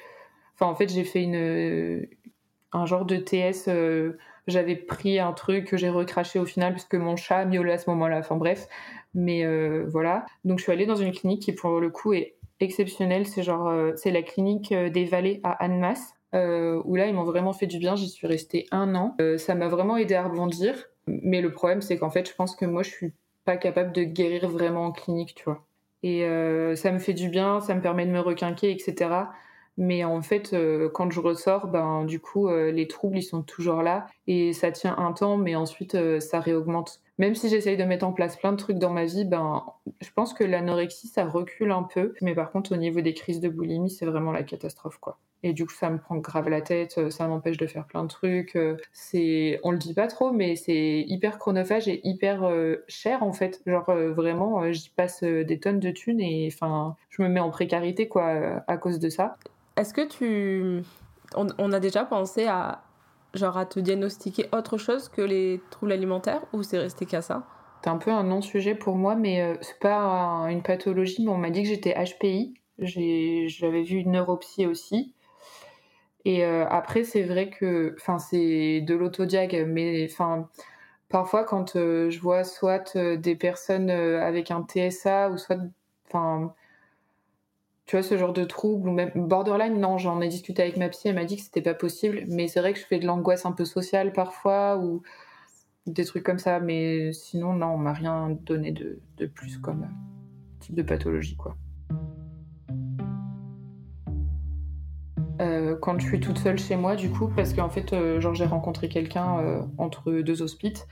Enfin, 0.55 0.66
en 0.70 0.74
fait, 0.74 0.88
j'ai 0.88 1.05
fait 1.05 1.22
une 1.22 2.07
un 2.72 2.87
genre 2.87 3.05
de 3.05 3.16
TS. 3.16 3.68
Euh, 3.68 4.18
j'avais 4.46 4.76
pris 4.76 5.18
un 5.18 5.33
truc 5.33 5.66
que 5.66 5.76
j'ai 5.76 5.88
recraché 5.88 6.38
au 6.38 6.44
final 6.44 6.72
parce 6.72 6.85
que 6.85 6.96
mon 6.96 7.16
chat 7.16 7.44
miaulait 7.44 7.74
à 7.74 7.79
ce 7.79 7.88
moment-là. 7.90 8.18
Enfin 8.18 8.37
bref, 8.37 8.68
mais 9.14 9.44
euh, 9.44 9.85
voilà. 9.88 10.26
Donc 10.44 10.59
je 10.59 10.64
suis 10.64 10.72
allée 10.72 10.87
dans 10.87 10.96
une 10.96 11.12
clinique 11.12 11.42
qui 11.42 11.53
pour 11.53 11.81
le 11.81 11.90
coup 11.90 12.12
est 12.12 12.37
exceptionnelle. 12.61 13.26
C'est 13.26 13.42
genre 13.42 13.68
euh, 13.68 13.92
c'est 13.96 14.11
la 14.11 14.22
clinique 14.22 14.72
euh, 14.72 14.90
des 14.90 15.05
Vallées 15.05 15.40
à 15.44 15.53
Annemasse. 15.64 16.14
où 16.33 16.96
là 16.96 17.07
ils 17.07 17.14
m'ont 17.14 17.24
vraiment 17.24 17.53
fait 17.53 17.66
du 17.66 17.79
bien. 17.79 17.96
J'y 17.96 18.09
suis 18.09 18.26
restée 18.26 18.66
un 18.70 18.94
an. 18.94 19.16
ça 19.38 19.55
m'a 19.55 19.68
vraiment 19.68 19.96
aidé 19.96 20.14
à 20.14 20.24
rebondir. 20.24 20.87
Mais 21.07 21.40
le 21.40 21.53
problème 21.53 21.81
c'est 21.81 21.98
qu'en 21.98 22.11
fait 22.11 22.29
je 22.29 22.35
pense 22.35 22.55
que 22.55 22.64
moi 22.64 22.83
je 22.83 22.90
suis 22.90 23.12
pas 23.44 23.57
capable 23.57 23.92
de 23.92 24.05
guérir 24.05 24.48
vraiment 24.48 24.87
en 24.87 24.92
clinique, 24.92 25.35
tu 25.35 25.44
vois. 25.44 25.64
Et 26.03 26.24
ça 26.76 26.92
me 26.92 26.98
fait 26.98 27.14
du 27.14 27.29
bien, 27.29 27.61
ça 27.61 27.74
me 27.74 27.81
permet 27.81 28.07
de 28.07 28.11
me 28.11 28.20
requinquer, 28.20 28.70
etc. 28.70 29.31
Mais 29.76 30.05
en 30.05 30.22
fait, 30.22 30.55
quand 30.94 31.11
je 31.11 31.20
ressors, 31.20 31.66
ben 31.66 32.05
du 32.05 32.20
coup, 32.20 32.48
les 32.48 32.88
troubles 32.88 33.18
ils 33.18 33.22
sont 33.22 33.42
toujours 33.42 33.83
là 33.83 34.07
et 34.26 34.53
ça 34.53 34.72
tient 34.72 34.96
un 34.98 35.12
temps, 35.12 35.37
mais 35.37 35.57
ensuite 35.57 35.96
ça 36.20 36.40
réaugmente 36.40 37.00
même 37.20 37.35
si 37.35 37.50
j'essaye 37.50 37.76
de 37.76 37.85
mettre 37.85 38.06
en 38.06 38.12
place 38.12 38.38
plein 38.38 38.50
de 38.50 38.56
trucs 38.56 38.78
dans 38.78 38.88
ma 38.88 39.04
vie, 39.04 39.26
ben, 39.26 39.62
je 40.00 40.09
pense 40.11 40.33
que 40.33 40.42
l'anorexie, 40.42 41.06
ça 41.06 41.26
recule 41.26 41.70
un 41.70 41.83
peu. 41.83 42.14
Mais 42.22 42.35
par 42.35 42.50
contre, 42.50 42.72
au 42.72 42.78
niveau 42.78 43.02
des 43.02 43.12
crises 43.12 43.40
de 43.40 43.50
boulimie, 43.50 43.90
c'est 43.90 44.06
vraiment 44.06 44.33
la 44.33 44.42
catastrophe, 44.42 44.96
quoi. 44.96 45.18
Et 45.42 45.52
du 45.52 45.66
coup, 45.66 45.74
ça 45.74 45.90
me 45.90 45.98
prend 45.98 46.16
grave 46.16 46.48
la 46.48 46.62
tête, 46.62 46.96
euh, 46.96 47.11
ça 47.11 47.28
m'empêche 47.28 47.59
de 47.59 47.66
faire 47.66 47.85
plein 47.85 48.04
de 48.04 48.09
trucs. 48.09 48.56
Euh, 48.56 48.78
c'est, 48.94 49.61
on 49.64 49.70
le 49.70 49.76
dit 49.76 49.92
pas 49.92 50.06
trop, 50.06 50.33
mais 50.33 50.56
c'est 50.56 51.04
hyper 51.06 51.38
chronophage 51.38 51.88
et 51.88 52.00
hyper 52.04 52.42
euh, 52.44 52.76
cher 52.88 53.22
en 53.22 53.35
fait. 53.35 53.61
Genre 53.66 53.85
vraiment, 53.85 54.72
j'y 54.72 54.88
passe 54.88 55.22
des 55.22 55.61
tonnes 55.61 55.80
de 55.80 55.90
thunes 55.90 56.20
et 56.20 56.48
enfin, 56.50 56.96
je 57.11 57.20
me 57.20 57.28
mets 57.28 57.40
en 57.40 57.50
précarité 57.50 58.09
quoi 58.09 58.62
à 58.66 58.76
cause 58.78 58.98
de 58.98 59.11
ça. 59.11 59.37
Est-ce 59.76 59.92
que 59.92 60.09
tu, 60.09 60.83
on 61.37 61.72
a 61.72 61.80
déjà 61.80 62.04
pensé 62.04 62.46
à 62.46 62.80
genre 63.34 63.56
à 63.56 63.66
te 63.66 63.80
diagnostiquer 63.80 64.48
autre 64.52 64.78
chose 64.78 65.08
que 65.08 65.22
les 65.22 65.60
troubles 65.70 65.92
alimentaires 65.92 66.42
ou 66.52 66.62
c'est 66.62 66.78
resté 66.78 67.06
qu'à 67.06 67.22
ça? 67.22 67.46
C'est 67.82 67.90
un 67.90 67.96
peu 67.96 68.10
un 68.10 68.24
non-sujet 68.24 68.74
pour 68.74 68.96
moi, 68.96 69.14
mais 69.14 69.40
euh, 69.40 69.54
c'est 69.62 69.78
pas 69.78 70.46
une 70.50 70.62
pathologie. 70.62 71.24
Mais 71.24 71.30
on 71.30 71.38
m'a 71.38 71.50
dit 71.50 71.62
que 71.62 71.68
j'étais 71.68 71.94
HPI. 71.94 72.54
J'avais 72.78 73.82
vu 73.82 73.98
une 73.98 74.12
neuropsie 74.12 74.66
aussi. 74.66 75.14
Et 76.26 76.44
euh, 76.44 76.66
après, 76.68 77.04
c'est 77.04 77.22
vrai 77.22 77.48
que, 77.48 77.96
c'est 78.18 78.82
de 78.82 78.94
l'autodiag, 78.94 79.64
mais 79.66 80.06
enfin, 80.10 80.48
parfois 81.08 81.44
quand 81.44 81.76
euh, 81.76 82.10
je 82.10 82.20
vois 82.20 82.44
soit 82.44 82.96
des 82.98 83.34
personnes 83.36 83.90
avec 83.90 84.50
un 84.50 84.62
TSA 84.62 85.30
ou 85.30 85.38
soit, 85.38 85.56
enfin, 86.06 86.54
tu 87.90 87.96
vois, 87.96 88.05
ce 88.05 88.16
genre 88.16 88.33
de 88.33 88.44
trouble, 88.44 88.88
ou 88.88 88.92
même 88.92 89.11
borderline, 89.16 89.81
non, 89.81 89.98
j'en 89.98 90.20
ai 90.20 90.29
discuté 90.29 90.62
avec 90.62 90.76
ma 90.76 90.88
psy, 90.90 91.09
elle 91.09 91.16
m'a 91.16 91.24
dit 91.24 91.35
que 91.35 91.42
c'était 91.42 91.61
pas 91.61 91.74
possible, 91.74 92.22
mais 92.29 92.46
c'est 92.46 92.61
vrai 92.61 92.72
que 92.72 92.79
je 92.79 92.85
fais 92.85 93.00
de 93.00 93.05
l'angoisse 93.05 93.46
un 93.46 93.50
peu 93.50 93.64
sociale 93.64 94.12
parfois, 94.12 94.79
ou 94.79 95.03
des 95.87 96.05
trucs 96.05 96.22
comme 96.22 96.38
ça, 96.38 96.61
mais 96.61 97.12
sinon, 97.12 97.53
non, 97.53 97.70
on 97.70 97.79
m'a 97.79 97.92
rien 97.92 98.38
donné 98.44 98.70
de, 98.70 99.26
plus 99.26 99.59
comme 99.59 99.83
euh, 99.83 100.61
type 100.61 100.76
de 100.76 100.83
pathologie, 100.83 101.37
quoi. 101.37 101.57
Euh, 105.40 105.74
quand 105.74 105.98
je 105.98 106.07
suis 106.07 106.20
toute 106.20 106.38
seule 106.38 106.61
chez 106.61 106.76
moi, 106.76 106.94
du 106.94 107.11
coup, 107.11 107.26
parce 107.35 107.55
qu'en 107.55 107.70
fait, 107.70 107.92
euh, 107.92 108.20
genre, 108.20 108.37
j'ai 108.37 108.46
rencontré 108.46 108.88
quelqu'un 108.88 109.66
entre 109.79 110.12
deux 110.12 110.42
hospices, 110.42 110.87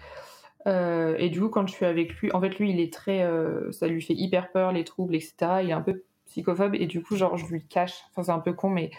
et 0.67 1.31
du 1.31 1.41
coup, 1.41 1.49
quand 1.49 1.69
je 1.69 1.75
suis 1.75 1.87
avec 1.87 2.13
lui, 2.15 2.33
en 2.33 2.41
fait, 2.41 2.59
lui, 2.59 2.73
il 2.73 2.81
est 2.81 2.93
très. 2.93 3.25
ça 3.71 3.87
lui 3.87 4.03
fait 4.03 4.15
hyper 4.15 4.51
peur, 4.51 4.73
les 4.73 4.83
troubles, 4.83 5.15
etc. 5.15 5.61
Il 5.63 5.71
est 5.71 5.73
un 5.73 5.81
peu 5.81 6.03
psychophobe 6.29 6.75
et 6.75 6.87
du 6.87 7.03
coup 7.03 7.17
genre 7.17 7.37
je 7.37 7.47
lui 7.47 7.63
cache. 7.65 8.05
Enfin 8.11 8.23
c'est 8.23 8.33
un 8.33 8.39
peu 8.39 8.53
con 8.53 8.71
mais 8.71 8.91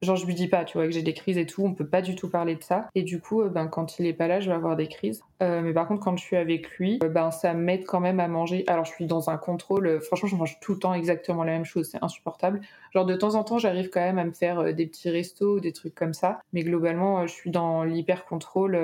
genre 0.00 0.16
je 0.16 0.26
lui 0.26 0.34
dis 0.34 0.48
pas 0.48 0.64
tu 0.64 0.78
vois 0.78 0.86
que 0.86 0.92
j'ai 0.92 1.02
des 1.02 1.14
crises 1.14 1.38
et 1.38 1.46
tout. 1.46 1.64
On 1.64 1.74
peut 1.74 1.86
pas 1.86 2.02
du 2.02 2.14
tout 2.16 2.28
parler 2.28 2.56
de 2.56 2.62
ça. 2.62 2.88
Et 2.94 3.02
du 3.02 3.20
coup 3.20 3.42
euh, 3.42 3.48
ben 3.48 3.66
quand 3.66 3.98
il 3.98 4.06
est 4.06 4.12
pas 4.12 4.28
là 4.28 4.40
je 4.40 4.48
vais 4.48 4.56
avoir 4.56 4.76
des 4.76 4.88
crises 4.88 5.22
euh, 5.42 5.60
mais 5.62 5.72
par 5.72 5.88
contre 5.88 6.02
quand 6.02 6.16
je 6.16 6.22
suis 6.22 6.36
avec 6.36 6.70
lui 6.78 6.98
euh, 7.02 7.08
ben 7.08 7.30
ça 7.30 7.52
m'aide 7.52 7.84
quand 7.84 8.00
même 8.00 8.20
à 8.20 8.28
manger. 8.28 8.64
Alors 8.66 8.84
je 8.84 8.92
suis 8.92 9.06
dans 9.06 9.30
un 9.30 9.36
contrôle 9.36 10.00
franchement 10.00 10.28
je 10.28 10.36
mange 10.36 10.58
tout 10.60 10.72
le 10.72 10.78
temps 10.78 10.94
exactement 10.94 11.44
la 11.44 11.52
même 11.52 11.64
chose 11.64 11.88
c'est 11.90 12.02
insupportable. 12.02 12.60
Genre 12.92 13.06
de 13.06 13.14
temps 13.14 13.34
en 13.34 13.44
temps 13.44 13.58
j'arrive 13.58 13.90
quand 13.90 14.00
même 14.00 14.18
à 14.18 14.24
me 14.24 14.32
faire 14.32 14.74
des 14.74 14.86
petits 14.86 15.10
restos 15.10 15.60
des 15.60 15.72
trucs 15.72 15.94
comme 15.94 16.14
ça. 16.14 16.40
Mais 16.52 16.62
globalement 16.62 17.26
je 17.26 17.32
suis 17.32 17.50
dans 17.50 17.84
l'hyper 17.84 18.24
contrôle 18.24 18.78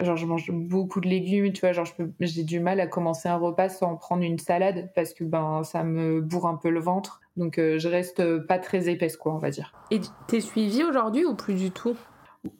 genre 0.00 0.16
je 0.16 0.26
mange 0.26 0.50
beaucoup 0.50 1.00
de 1.00 1.08
légumes 1.08 1.52
tu 1.52 1.60
vois 1.60 1.72
genre 1.72 1.86
j'ai 2.20 2.44
du 2.44 2.60
mal 2.60 2.80
à 2.80 2.86
commencer 2.86 3.28
un 3.28 3.36
repas 3.36 3.68
sans 3.68 3.96
prendre 3.96 4.22
une 4.22 4.38
salade 4.38 4.90
parce 4.94 5.12
que 5.12 5.24
ben 5.24 5.62
ça 5.64 5.84
me 5.84 6.20
bourre 6.20 6.46
un 6.46 6.56
peu 6.56 6.70
le 6.70 6.80
ventre. 6.80 7.20
Donc 7.36 7.58
euh, 7.58 7.78
je 7.78 7.88
reste 7.88 8.38
pas 8.46 8.58
très 8.58 8.88
épaisse, 8.88 9.16
quoi, 9.16 9.34
on 9.34 9.38
va 9.38 9.50
dire. 9.50 9.72
Et 9.90 10.00
t'es 10.26 10.40
suivie 10.40 10.84
aujourd'hui 10.84 11.24
ou 11.24 11.34
plus 11.34 11.54
du 11.54 11.70
tout? 11.70 11.96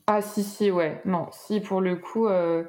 Ah 0.06 0.20
si, 0.20 0.42
si, 0.42 0.70
ouais. 0.70 1.00
Non, 1.04 1.28
si, 1.32 1.60
pour 1.60 1.80
le 1.80 1.96
coup, 1.96 2.26
euh, 2.26 2.64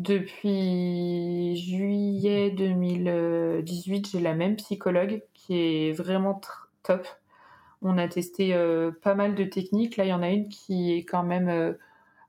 depuis 0.00 1.56
juillet 1.56 2.50
2018, 2.50 4.10
j'ai 4.10 4.20
la 4.20 4.34
même 4.34 4.56
psychologue 4.56 5.22
qui 5.34 5.58
est 5.58 5.92
vraiment 5.92 6.40
top. 6.82 7.06
On 7.82 7.98
a 7.98 8.08
testé 8.08 8.54
euh, 8.54 8.90
pas 9.02 9.14
mal 9.14 9.34
de 9.34 9.44
techniques. 9.44 9.96
Là, 9.96 10.04
il 10.04 10.08
y 10.08 10.12
en 10.12 10.22
a 10.22 10.30
une 10.30 10.48
qui 10.48 10.92
est 10.92 11.04
quand 11.04 11.22
même 11.22 11.76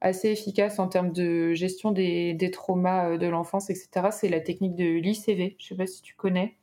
assez 0.02 0.30
efficace 0.30 0.80
en 0.80 0.88
termes 0.88 1.12
de 1.12 1.54
gestion 1.54 1.92
des, 1.92 2.52
traumas 2.52 3.18
de 3.18 3.28
l'enfance, 3.28 3.70
etc. 3.70 4.08
C'est 4.12 4.30
la 4.30 4.40
technique 4.42 4.76
de 4.76 4.86
l'ICV. 4.86 5.56
Je 5.58 5.68
sais 5.68 5.76
pas 5.76 5.88
si 5.88 6.02
tu 6.02 6.16
connais. 6.16 6.56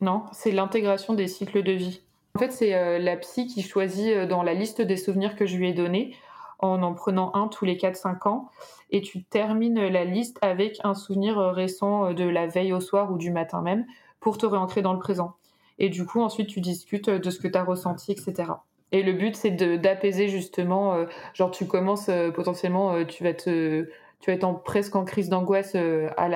Non, 0.00 0.24
c'est 0.32 0.52
l'intégration 0.52 1.14
des 1.14 1.28
cycles 1.28 1.62
de 1.62 1.72
vie. 1.72 2.02
En 2.36 2.38
fait, 2.38 2.52
c'est 2.52 2.74
euh, 2.74 2.98
la 2.98 3.16
psy 3.16 3.46
qui 3.46 3.62
choisit 3.62 4.08
euh, 4.08 4.26
dans 4.26 4.42
la 4.42 4.52
liste 4.52 4.82
des 4.82 4.98
souvenirs 4.98 5.36
que 5.36 5.46
je 5.46 5.56
lui 5.56 5.70
ai 5.70 5.72
donnés, 5.72 6.14
en 6.58 6.82
en 6.82 6.94
prenant 6.94 7.34
un 7.34 7.48
tous 7.48 7.64
les 7.64 7.76
4-5 7.76 8.28
ans, 8.28 8.50
et 8.90 9.00
tu 9.00 9.24
termines 9.24 9.86
la 9.88 10.04
liste 10.04 10.38
avec 10.42 10.78
un 10.84 10.94
souvenir 10.94 11.38
euh, 11.38 11.52
récent 11.52 12.12
de 12.12 12.24
la 12.24 12.46
veille 12.46 12.72
au 12.72 12.80
soir 12.80 13.12
ou 13.12 13.18
du 13.18 13.30
matin 13.30 13.62
même, 13.62 13.86
pour 14.20 14.38
te 14.38 14.46
réancrer 14.46 14.82
dans 14.82 14.92
le 14.92 14.98
présent. 14.98 15.36
Et 15.78 15.88
du 15.88 16.06
coup, 16.06 16.20
ensuite, 16.20 16.48
tu 16.48 16.60
discutes 16.60 17.10
de 17.10 17.30
ce 17.30 17.38
que 17.38 17.48
tu 17.48 17.58
as 17.58 17.64
ressenti, 17.64 18.12
etc. 18.12 18.52
Et 18.92 19.02
le 19.02 19.12
but, 19.12 19.36
c'est 19.36 19.50
d'apaiser 19.50 20.28
justement, 20.28 21.04
genre 21.34 21.50
tu 21.50 21.66
commences 21.66 22.08
potentiellement, 22.34 23.04
tu 23.04 23.24
vas 23.24 23.34
te, 23.34 23.86
tu 24.20 24.30
vas 24.30 24.32
être 24.32 24.62
presque 24.62 24.96
en 24.96 25.04
crise 25.04 25.28
d'angoisse 25.28 25.76
à 26.16 26.28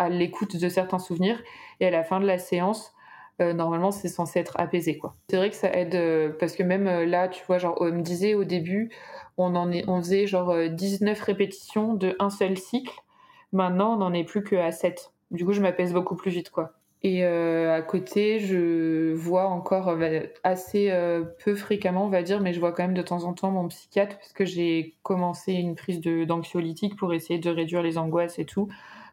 à 0.00 0.08
l'écoute 0.08 0.56
de 0.56 0.68
certains 0.70 0.98
souvenirs, 0.98 1.42
et 1.78 1.86
à 1.86 1.90
la 1.90 2.02
fin 2.02 2.20
de 2.20 2.26
la 2.26 2.38
séance, 2.38 2.94
euh, 3.40 3.52
normalement 3.52 3.90
c'est 3.90 4.08
censé 4.08 4.38
être 4.38 4.58
apaisé 4.58 4.98
quoi. 4.98 5.16
C'est 5.28 5.36
vrai 5.36 5.50
que 5.50 5.56
ça 5.56 5.72
aide 5.72 5.94
euh, 5.94 6.30
parce 6.38 6.54
que 6.56 6.62
même 6.62 6.86
euh, 6.86 7.06
là, 7.06 7.28
tu 7.28 7.44
vois, 7.46 7.58
genre 7.58 7.76
on 7.80 7.90
me 7.90 8.02
disait 8.02 8.34
au 8.34 8.44
début, 8.44 8.90
on 9.36 9.54
en 9.54 9.70
est, 9.70 9.88
on 9.88 9.98
faisait 10.00 10.26
genre 10.26 10.54
19 10.68 11.20
répétitions 11.20 11.94
de 11.94 12.16
un 12.18 12.30
seul 12.30 12.56
cycle. 12.56 12.94
Maintenant, 13.52 13.94
on 13.94 13.96
n'en 13.98 14.12
est 14.12 14.24
plus 14.24 14.42
que 14.42 14.56
à 14.56 14.70
7. 14.70 15.12
Du 15.30 15.44
coup, 15.44 15.52
je 15.52 15.60
m'apaise 15.60 15.92
beaucoup 15.92 16.16
plus 16.16 16.30
vite 16.30 16.50
quoi. 16.50 16.72
Et 17.02 17.24
à 17.24 17.80
côté, 17.80 18.40
je 18.40 19.14
vois 19.14 19.46
encore 19.46 19.96
assez 20.44 20.92
peu 21.42 21.54
fréquemment, 21.54 22.04
on 22.04 22.10
va 22.10 22.22
dire, 22.22 22.42
mais 22.42 22.52
je 22.52 22.60
vois 22.60 22.72
quand 22.72 22.82
même 22.82 22.92
de 22.92 23.00
temps 23.00 23.24
en 23.24 23.32
temps 23.32 23.50
mon 23.50 23.68
psychiatre 23.68 24.18
parce 24.18 24.34
que 24.34 24.44
j'ai 24.44 24.96
commencé 25.02 25.54
une 25.54 25.76
prise 25.76 26.02
d'anxiolytique 26.02 26.96
pour 26.96 27.14
essayer 27.14 27.38
de 27.38 27.48
réduire 27.48 27.80
les 27.80 27.96
angoisses 27.96 28.38
et 28.38 28.44
tout 28.44 28.68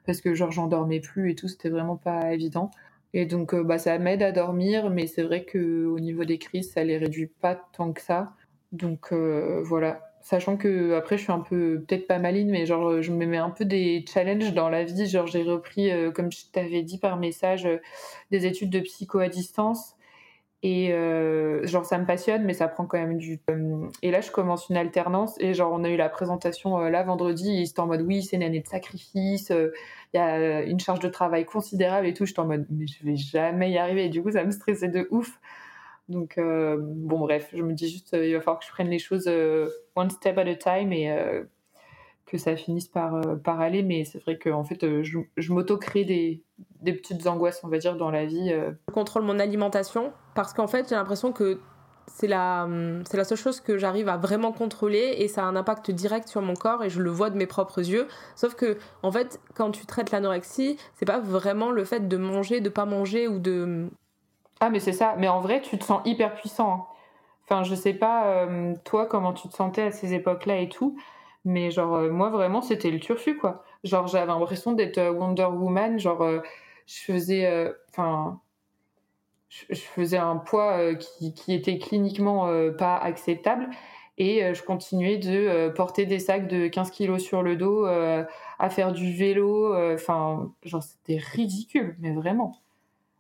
parce 0.07 0.21
que 0.21 0.33
genre 0.33 0.51
j'en 0.51 0.67
dormais 0.67 0.99
plus 0.99 1.29
et 1.29 1.35
tout, 1.35 1.47
c'était 1.47 1.69
vraiment 1.69 1.97
pas 1.97 2.33
évident. 2.33 2.71
Et 3.17 3.25
donc 3.25 3.55
euh, 3.55 3.63
bah 3.63 3.79
ça 3.79 3.97
m'aide 3.97 4.21
à 4.21 4.31
dormir, 4.31 4.91
mais 4.91 5.07
c'est 5.07 5.23
vrai 5.23 5.43
que 5.43 5.87
au 5.87 5.99
niveau 5.99 6.23
des 6.23 6.37
crises, 6.37 6.71
ça 6.71 6.83
les 6.83 6.99
réduit 6.99 7.25
pas 7.25 7.55
tant 7.55 7.91
que 7.91 7.99
ça. 7.99 8.33
Donc 8.73 9.11
euh, 9.11 9.59
voilà, 9.63 10.01
sachant 10.21 10.55
que 10.55 10.93
après 10.93 11.17
je 11.17 11.23
suis 11.23 11.31
un 11.31 11.39
peu 11.39 11.83
peut-être 11.87 12.05
pas 12.05 12.19
maline, 12.19 12.51
mais 12.51 12.67
genre 12.67 13.01
je 13.01 13.11
me 13.11 13.25
mets 13.25 13.37
un 13.37 13.49
peu 13.49 13.65
des 13.65 14.05
challenges 14.07 14.53
dans 14.53 14.69
la 14.69 14.83
vie. 14.83 15.07
Genre 15.07 15.25
j'ai 15.25 15.41
repris, 15.41 15.89
euh, 15.89 16.11
comme 16.11 16.31
je 16.31 16.41
t'avais 16.53 16.83
dit 16.83 16.99
par 16.99 17.17
message, 17.17 17.67
des 18.29 18.45
études 18.45 18.69
de 18.69 18.81
psycho 18.81 19.17
à 19.17 19.29
distance. 19.29 19.95
Et 20.63 20.89
genre 21.63 21.85
ça 21.85 21.97
me 21.99 22.05
passionne, 22.05 22.43
mais 22.43 22.53
ça 22.53 22.67
prend 22.67 22.85
quand 22.85 22.97
même 22.97 23.17
du. 23.17 23.39
et 24.01 24.09
là 24.09 24.21
je 24.21 24.31
commence 24.31 24.69
une 24.69 24.77
alternance 24.77 25.35
et 25.39 25.53
genre 25.53 25.71
on 25.71 25.83
a 25.83 25.89
eu 25.89 25.97
la 25.97 26.09
présentation 26.09 26.79
là 26.79 27.03
vendredi. 27.03 27.61
Et 27.61 27.65
c'était 27.65 27.79
en 27.79 27.87
mode 27.87 28.01
oui 28.01 28.23
c'est 28.23 28.37
une 28.37 28.43
année 28.43 28.61
de 28.61 28.67
sacrifice 28.67 29.51
il 30.13 30.17
y 30.17 30.19
a 30.19 30.35
euh, 30.35 30.65
une 30.65 30.79
charge 30.79 30.99
de 30.99 31.09
travail 31.09 31.45
considérable 31.45 32.07
et 32.07 32.13
tout. 32.13 32.25
J'étais 32.25 32.39
en 32.39 32.45
mode, 32.45 32.65
mais 32.69 32.87
je 32.87 33.03
vais 33.03 33.15
jamais 33.15 33.71
y 33.71 33.77
arriver. 33.77 34.05
Et 34.05 34.09
du 34.09 34.23
coup, 34.23 34.31
ça 34.31 34.43
me 34.43 34.51
stressait 34.51 34.87
de 34.87 35.07
ouf. 35.11 35.39
Donc, 36.09 36.37
euh, 36.37 36.77
bon, 36.79 37.19
bref, 37.19 37.49
je 37.53 37.61
me 37.61 37.73
dis 37.73 37.89
juste, 37.89 38.13
euh, 38.13 38.25
il 38.25 38.33
va 38.33 38.39
falloir 38.39 38.59
que 38.59 38.65
je 38.65 38.71
prenne 38.71 38.89
les 38.89 38.99
choses 38.99 39.29
one 39.95 40.09
step 40.09 40.37
at 40.37 40.47
a 40.47 40.55
time 40.55 40.93
et 40.93 41.11
que 42.27 42.37
ça 42.37 42.55
finisse 42.55 42.87
par, 42.87 43.19
par 43.43 43.59
aller. 43.59 43.81
Mais 43.81 44.05
c'est 44.05 44.19
vrai 44.19 44.37
que 44.37 44.49
en 44.49 44.63
fait, 44.63 45.01
je, 45.01 45.19
je 45.35 45.53
m'auto-crée 45.53 46.03
des, 46.03 46.43
des 46.81 46.93
petites 46.93 47.25
angoisses, 47.25 47.61
on 47.63 47.67
va 47.67 47.79
dire, 47.79 47.95
dans 47.95 48.11
la 48.11 48.25
vie. 48.25 48.49
Je 48.87 48.93
contrôle 48.93 49.23
mon 49.23 49.39
alimentation 49.39 50.13
parce 50.35 50.53
qu'en 50.53 50.67
fait, 50.67 50.89
j'ai 50.89 50.95
l'impression 50.95 51.31
que 51.31 51.59
c'est 52.07 52.27
la, 52.27 52.67
c'est 53.05 53.17
la 53.17 53.23
seule 53.23 53.37
chose 53.37 53.59
que 53.59 53.77
j'arrive 53.77 54.09
à 54.09 54.17
vraiment 54.17 54.51
contrôler 54.51 55.15
et 55.19 55.27
ça 55.27 55.43
a 55.43 55.45
un 55.45 55.55
impact 55.55 55.91
direct 55.91 56.27
sur 56.27 56.41
mon 56.41 56.53
corps 56.53 56.83
et 56.83 56.89
je 56.89 57.01
le 57.01 57.09
vois 57.09 57.29
de 57.29 57.37
mes 57.37 57.45
propres 57.45 57.79
yeux. 57.79 58.07
Sauf 58.35 58.55
que, 58.55 58.77
en 59.03 59.11
fait, 59.11 59.39
quand 59.55 59.71
tu 59.71 59.85
traites 59.85 60.11
l'anorexie, 60.11 60.77
c'est 60.95 61.05
pas 61.05 61.19
vraiment 61.19 61.69
le 61.69 61.83
fait 61.83 62.07
de 62.07 62.17
manger, 62.17 62.61
de 62.61 62.69
pas 62.69 62.85
manger 62.85 63.27
ou 63.27 63.39
de. 63.39 63.89
Ah, 64.59 64.69
mais 64.69 64.79
c'est 64.79 64.93
ça. 64.93 65.15
Mais 65.17 65.27
en 65.27 65.41
vrai, 65.41 65.61
tu 65.61 65.77
te 65.77 65.83
sens 65.83 66.01
hyper 66.05 66.33
puissant. 66.33 66.73
Hein. 66.73 66.85
Enfin, 67.43 67.63
je 67.63 67.75
sais 67.75 67.93
pas, 67.93 68.27
euh, 68.27 68.73
toi, 68.83 69.05
comment 69.05 69.33
tu 69.33 69.47
te 69.47 69.53
sentais 69.53 69.83
à 69.83 69.91
ces 69.91 70.13
époques-là 70.13 70.59
et 70.59 70.69
tout. 70.69 70.97
Mais 71.45 71.71
genre, 71.71 71.95
euh, 71.95 72.09
moi, 72.11 72.29
vraiment, 72.29 72.61
c'était 72.61 72.91
le 72.91 72.99
turfu, 72.99 73.37
quoi. 73.37 73.63
Genre, 73.83 74.07
j'avais 74.07 74.27
l'impression 74.27 74.73
d'être 74.73 74.97
euh, 74.97 75.11
Wonder 75.11 75.45
Woman. 75.45 75.99
Genre, 75.99 76.41
je 76.85 76.99
faisais. 77.03 77.73
Enfin 77.89 78.39
je, 79.49 79.75
faisais 79.75 80.17
un 80.17 80.37
poids 80.37 80.77
euh, 80.77 80.95
qui, 80.95 81.33
qui, 81.33 81.53
était 81.53 81.77
cliniquement 81.77 82.47
euh, 82.47 82.71
pas 82.71 82.97
acceptable 82.97 83.69
et 84.17 84.43
euh, 84.43 84.53
je 84.53 84.63
continuais 84.63 85.17
de 85.17 85.69
porter 85.69 86.05
des 86.05 86.19
sacs 86.19 86.47
de 86.47 86.67
15 86.67 86.91
kilos 86.91 87.23
sur 87.23 87.43
le 87.43 87.55
dos, 87.55 87.85
à 87.85 88.69
faire 88.69 88.91
du 88.91 89.13
vélo, 89.13 89.75
enfin, 89.93 90.51
genre 90.63 90.81
c'était 90.81 91.21
ridicule, 91.21 91.95
mais 91.99 92.11
vraiment. 92.11 92.59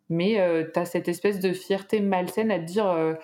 Mais 0.09 0.41
tu 0.73 0.79
as 0.79 0.85
cette 0.85 1.07
espèce 1.07 1.39
de 1.39 1.53
fierté 1.53 1.99
malsaine 1.99 2.49
à 2.49 2.57
te 2.57 2.63
dire, 2.63 3.17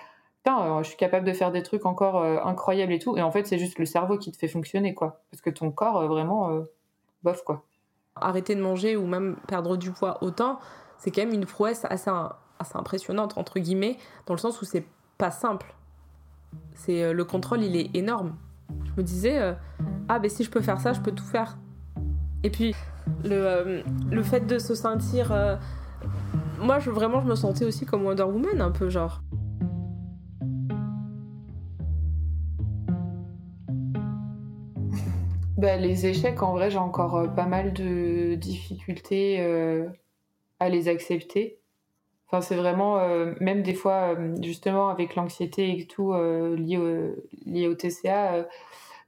putain, 0.44 0.84
je 0.84 0.88
suis 0.90 0.98
capable 0.98 1.26
de 1.26 1.34
faire 1.34 1.52
des 1.52 1.64
trucs 1.64 1.86
encore 1.86 2.24
incroyables 2.24 2.92
et 2.92 3.00
tout, 3.00 3.18
et 3.18 3.22
en 3.22 3.32
fait 3.32 3.48
c'est 3.48 3.58
juste 3.58 3.80
le 3.80 3.86
cerveau 3.86 4.18
qui 4.18 4.32
te 4.32 4.38
fait 4.38 4.50
fonctionner, 4.50 4.94
quoi, 4.94 5.22
parce 5.32 5.42
que 5.42 5.50
ton 5.50 5.72
corps, 5.72 6.06
vraiment, 6.08 6.64
bof, 7.24 7.44
quoi. 7.44 7.64
Arrêter 8.16 8.54
de 8.54 8.62
manger 8.62 8.96
ou 8.98 9.08
même 9.08 9.38
perdre 9.48 9.78
du 9.78 9.92
poids 9.92 10.18
autant, 10.22 10.60
c'est 10.98 11.12
quand 11.12 11.22
même 11.22 11.34
une 11.34 11.46
prouesse 11.46 11.86
assez 11.90 12.12
assez 12.60 12.78
impressionnante 12.78 13.38
entre 13.38 13.60
guillemets 13.60 13.98
dans 14.26 14.34
le 14.34 14.40
sens 14.40 14.62
où 14.62 14.66
c'est 14.66 14.86
pas 15.18 15.32
simple. 15.32 15.74
C'est 16.76 17.04
euh, 17.04 17.14
le 17.14 17.26
contrôle, 17.26 17.64
il 17.64 17.76
est 17.76 17.96
énorme. 17.96 18.36
Je 18.86 18.92
me 18.98 19.04
disais 19.04 19.40
euh, 19.40 19.54
ah 20.10 20.20
ben 20.20 20.30
si 20.30 20.44
je 20.44 20.50
peux 20.50 20.62
faire 20.62 20.80
ça, 20.80 20.94
je 20.94 21.02
peux 21.02 21.12
tout 21.12 21.26
faire. 21.26 21.58
Et 22.44 22.50
puis 22.50 22.76
le, 23.24 23.32
euh, 23.32 23.82
le 24.10 24.24
fait 24.24 24.42
de 24.42 24.60
se 24.60 24.76
sentir 24.76 25.34
moi 26.60 26.80
vraiment 26.80 27.22
je 27.22 27.28
me 27.28 27.36
sentais 27.36 27.66
aussi 27.66 27.86
comme 27.86 28.06
Wonder 28.06 28.24
Woman 28.24 28.62
un 28.62 28.72
peu 28.72 28.90
genre. 28.90 29.22
Bah, 35.64 35.78
les 35.78 36.06
échecs, 36.06 36.44
en 36.44 36.52
vrai, 36.52 36.70
j'ai 36.70 36.78
encore 36.78 37.34
pas 37.36 37.46
mal 37.46 37.74
de 37.74 38.36
difficultés 38.36 39.40
à 40.60 40.70
les 40.70 40.88
accepter 40.90 41.64
c'est 42.42 42.56
vraiment, 42.56 42.98
euh, 43.00 43.34
même 43.40 43.62
des 43.62 43.74
fois, 43.74 44.16
euh, 44.18 44.36
justement, 44.42 44.90
avec 44.90 45.16
l'anxiété 45.16 45.78
et 45.78 45.88
tout 45.88 46.14
euh, 46.14 46.56
lié, 46.58 46.78
au, 46.78 47.72
au 47.72 47.76
TCA, 47.76 48.48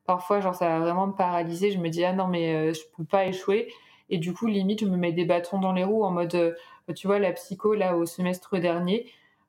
parfois, 0.06 0.40
genre, 0.40 0.56
ça 0.56 0.68
va 0.68 0.80
vraiment 0.80 1.08
me 1.08 1.14
paralyser. 1.14 1.72
Je 1.72 1.80
me 1.80 1.90
dis, 1.90 2.04
ah 2.04 2.14
non, 2.14 2.28
mais 2.28 2.74
je 2.74 2.82
peux 2.96 3.06
pas 3.06 3.26
échouer. 3.26 3.72
Et 4.10 4.18
du 4.18 4.34
coup, 4.34 4.48
limite, 4.48 4.82
je 4.82 4.86
me 4.86 4.98
mets 4.98 5.12
des 5.12 5.26
bâtons 5.26 5.60
dans 5.60 5.74
les 5.74 5.84
roues 5.84 6.04
en 6.04 6.12
mode, 6.12 6.56
tu 6.96 7.08
vois, 7.08 7.20
la 7.20 7.32
psycho, 7.34 7.74
là, 7.74 7.98
au 7.98 8.06
semestre 8.06 8.60
dernier, 8.60 9.08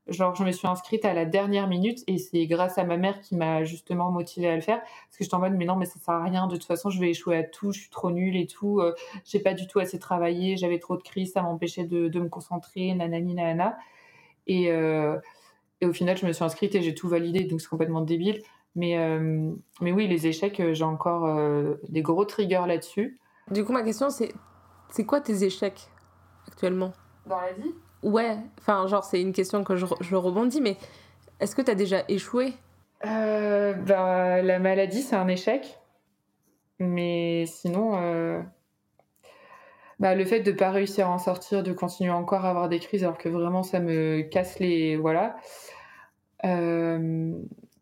genre 0.08 0.34
je 0.34 0.44
me 0.44 0.52
suis 0.52 0.66
inscrite 0.68 1.04
à 1.04 1.14
la 1.14 1.24
dernière 1.24 1.68
minute 1.68 2.04
et 2.06 2.18
c'est 2.18 2.46
grâce 2.46 2.78
à 2.78 2.84
ma 2.84 2.96
mère 2.96 3.20
qui 3.20 3.34
m'a 3.36 3.64
justement 3.64 4.10
motivée 4.10 4.48
à 4.48 4.54
le 4.54 4.60
faire. 4.60 4.80
Parce 4.80 5.18
que 5.18 5.24
j'étais 5.24 5.34
en 5.34 5.40
mode 5.40 5.54
mais 5.54 5.64
non 5.64 5.76
mais 5.76 5.86
ça 5.86 5.98
sert 5.98 6.14
à 6.14 6.22
rien. 6.22 6.46
De 6.46 6.56
toute 6.56 6.64
façon 6.64 6.90
je 6.90 7.00
vais 7.00 7.10
échouer 7.10 7.36
à 7.36 7.42
tout. 7.42 7.72
Je 7.72 7.80
suis 7.80 7.90
trop 7.90 8.10
nulle 8.10 8.36
et 8.36 8.46
tout. 8.46 8.80
Euh, 8.80 8.94
j'ai 9.24 9.40
pas 9.40 9.54
du 9.54 9.66
tout 9.66 9.78
assez 9.78 9.98
travaillé. 9.98 10.56
J'avais 10.56 10.78
trop 10.78 10.96
de 10.96 11.02
crises. 11.02 11.32
Ça 11.32 11.42
m'empêchait 11.42 11.84
de, 11.84 12.08
de, 12.08 12.20
me 12.20 12.28
concentrer. 12.28 12.94
Nanani 12.94 13.34
nanana. 13.34 13.76
Et, 14.46 14.70
euh, 14.70 15.18
et 15.80 15.86
au 15.86 15.92
final 15.92 16.16
je 16.16 16.26
me 16.26 16.32
suis 16.32 16.44
inscrite 16.44 16.74
et 16.74 16.82
j'ai 16.82 16.94
tout 16.94 17.08
validé. 17.08 17.44
Donc 17.44 17.60
c'est 17.60 17.68
complètement 17.68 18.00
débile. 18.00 18.42
Mais 18.74 18.98
euh, 18.98 19.52
mais 19.80 19.92
oui 19.92 20.06
les 20.06 20.26
échecs 20.26 20.62
j'ai 20.72 20.84
encore 20.84 21.28
des 21.88 22.02
gros 22.02 22.24
triggers 22.24 22.64
là-dessus. 22.66 23.18
Du 23.50 23.64
coup 23.64 23.72
ma 23.72 23.82
question 23.82 24.10
c'est 24.10 24.32
c'est 24.90 25.04
quoi 25.04 25.20
tes 25.20 25.44
échecs 25.44 25.88
actuellement? 26.46 26.92
Dans 27.26 27.40
la 27.40 27.52
vie? 27.52 27.74
Ouais, 28.06 28.36
enfin, 28.60 28.86
genre, 28.86 29.02
c'est 29.02 29.20
une 29.20 29.32
question 29.32 29.64
que 29.64 29.74
je, 29.74 30.14
rebondis, 30.14 30.60
mais 30.60 30.76
est-ce 31.40 31.56
que 31.56 31.62
tu 31.62 31.72
as 31.72 31.74
déjà 31.74 32.04
échoué? 32.06 32.52
Euh, 33.04 33.72
bah, 33.72 34.40
La 34.42 34.60
maladie, 34.60 35.02
c'est 35.02 35.16
un 35.16 35.26
échec. 35.26 35.80
Mais 36.78 37.46
sinon, 37.46 38.00
euh, 38.00 38.40
bah, 39.98 40.14
le 40.14 40.24
fait 40.24 40.38
de 40.38 40.52
ne 40.52 40.56
pas 40.56 40.70
réussir 40.70 41.08
à 41.08 41.10
en 41.10 41.18
sortir, 41.18 41.64
de 41.64 41.72
continuer 41.72 42.12
encore 42.12 42.44
à 42.44 42.50
avoir 42.50 42.68
des 42.68 42.78
crises 42.78 43.02
alors 43.02 43.18
que 43.18 43.28
vraiment 43.28 43.64
ça 43.64 43.80
me 43.80 44.22
casse 44.22 44.60
les. 44.60 44.94
Voilà. 44.96 45.34
Euh, 46.44 47.32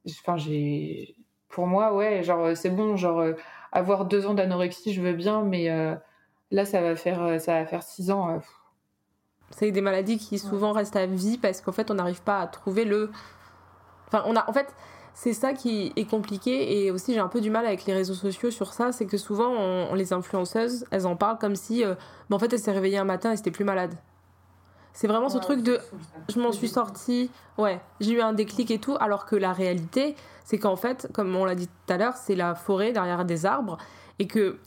enfin, 0.09 0.39
j'ai. 0.39 1.17
Pour 1.51 1.67
moi, 1.67 1.95
ouais, 1.95 2.23
genre, 2.23 2.57
c'est 2.57 2.71
bon, 2.71 2.97
genre, 2.97 3.23
avoir 3.73 4.07
deux 4.07 4.27
ans 4.27 4.33
d'anorexie, 4.33 4.95
je 4.95 5.03
veux 5.03 5.13
bien, 5.13 5.43
mais 5.43 5.69
là, 6.51 6.65
ça 6.65 6.81
va 6.81 6.97
faire, 6.97 7.39
ça 7.43 7.61
va 7.61 7.67
faire 7.67 7.83
six 7.83 8.11
ans. 8.11 8.41
C'est 9.50 9.70
des 9.70 9.80
maladies 9.80 10.18
qui 10.18 10.38
souvent 10.38 10.72
restent 10.72 10.96
à 10.96 11.07
vie 11.07 11.38
parce 11.38 11.61
qu'en 11.61 11.72
fait, 11.72 11.90
on 11.90 11.94
n'arrive 11.94 12.22
pas 12.22 12.40
à 12.40 12.46
trouver 12.46 12.85
le. 12.85 13.11
Enfin, 14.09 14.22
on 14.26 14.37
a. 14.37 14.48
En 14.48 14.52
fait, 14.52 14.74
c'est 15.14 15.33
ça 15.33 15.52
qui 15.52 15.92
est 15.94 16.11
compliqué 16.11 16.85
et 16.85 16.90
aussi 16.90 17.14
j'ai 17.14 17.20
un 17.20 17.28
peu 17.28 17.40
du 17.40 17.48
mal 17.48 17.64
avec 17.64 17.87
les 17.87 17.94
réseaux 17.94 18.14
sociaux 18.14 18.50
sur 18.50 18.72
ça, 18.72 18.90
c'est 18.90 19.07
que 19.07 19.16
souvent 19.16 19.48
on, 19.48 19.94
les 19.94 20.12
influenceuses, 20.12 20.85
elles 20.90 21.07
en 21.07 21.14
parlent 21.14 21.38
comme 21.38 21.54
si, 21.54 21.85
euh, 21.85 21.94
en 22.30 22.38
fait, 22.38 22.52
elle 22.52 22.59
s'est 22.59 22.72
réveillée 22.72 22.98
un 22.98 23.04
matin 23.04 23.33
et 23.33 23.37
c'était 23.37 23.52
plus 23.52 23.64
malade. 23.64 23.94
C'est 24.92 25.07
vraiment 25.07 25.28
ce 25.28 25.38
truc 25.38 25.62
de, 25.62 25.80
je 26.33 26.38
m'en 26.40 26.52
suis 26.52 26.68
sortie, 26.68 27.30
ouais, 27.59 27.80
j'ai 28.00 28.12
eu 28.12 28.20
un 28.20 28.33
déclic 28.33 28.70
et 28.70 28.78
tout, 28.78 28.96
alors 29.00 29.26
que 29.26 29.35
la 29.35 29.52
réalité, 29.52 30.14
c'est 30.44 30.59
qu'en 30.59 30.76
fait, 30.76 31.09
comme 31.12 31.35
on 31.35 31.44
l'a 31.44 31.54
dit 31.54 31.66
tout 31.66 31.92
à 31.92 31.96
l'heure, 31.96 32.16
c'est 32.16 32.37
la 32.37 32.54
forêt 32.54 32.92
derrière 32.92 33.24
des 33.24 33.46
arbres 33.46 33.78
et 34.20 34.26
que, 34.26 34.59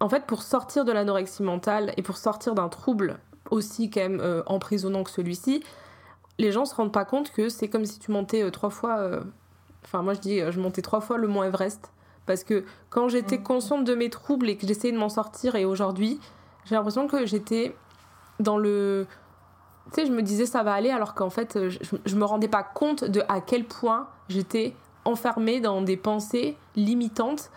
en 0.00 0.08
fait, 0.08 0.24
pour 0.26 0.42
sortir 0.42 0.84
de 0.84 0.90
l'anorexie 0.90 1.42
mentale 1.42 1.92
et 1.96 2.02
pour 2.02 2.16
sortir 2.16 2.54
d'un 2.54 2.68
trouble 2.68 3.18
aussi 3.50 3.90
quand 3.90 4.00
même 4.00 4.20
euh, 4.20 4.42
emprisonnant 4.46 5.04
que 5.04 5.10
celui-ci, 5.10 5.62
les 6.38 6.52
gens 6.52 6.64
se 6.64 6.74
rendent 6.74 6.92
pas 6.92 7.04
compte 7.04 7.32
que 7.32 7.48
c'est 7.48 7.68
comme 7.68 7.84
si 7.84 7.98
tu 7.98 8.10
montais 8.10 8.42
euh, 8.42 8.50
trois 8.50 8.70
fois. 8.70 8.98
Euh, 8.98 9.20
enfin, 9.84 10.02
moi 10.02 10.14
je 10.14 10.20
dis, 10.20 10.40
je 10.50 10.60
montais 10.60 10.82
trois 10.82 11.00
fois 11.00 11.18
le 11.18 11.28
mont 11.28 11.42
Everest. 11.42 11.92
Parce 12.26 12.44
que 12.44 12.64
quand 12.90 13.08
j'étais 13.08 13.38
consciente 13.38 13.84
de 13.84 13.94
mes 13.94 14.10
troubles 14.10 14.50
et 14.50 14.56
que 14.56 14.66
j'essayais 14.66 14.92
de 14.92 14.98
m'en 14.98 15.08
sortir, 15.08 15.54
et 15.54 15.64
aujourd'hui, 15.64 16.20
j'ai 16.66 16.74
l'impression 16.74 17.08
que 17.08 17.24
j'étais 17.24 17.74
dans 18.38 18.58
le. 18.58 19.06
Tu 19.86 20.02
sais, 20.02 20.06
je 20.06 20.12
me 20.12 20.20
disais 20.20 20.44
ça 20.44 20.62
va 20.62 20.74
aller, 20.74 20.90
alors 20.90 21.14
qu'en 21.14 21.30
fait, 21.30 21.70
je, 21.70 21.78
je 22.04 22.16
me 22.16 22.24
rendais 22.26 22.48
pas 22.48 22.62
compte 22.62 23.04
de 23.04 23.22
à 23.30 23.40
quel 23.40 23.64
point 23.64 24.08
j'étais 24.28 24.74
enfermée 25.06 25.60
dans 25.60 25.80
des 25.80 25.96
pensées 25.96 26.58
limitantes 26.76 27.50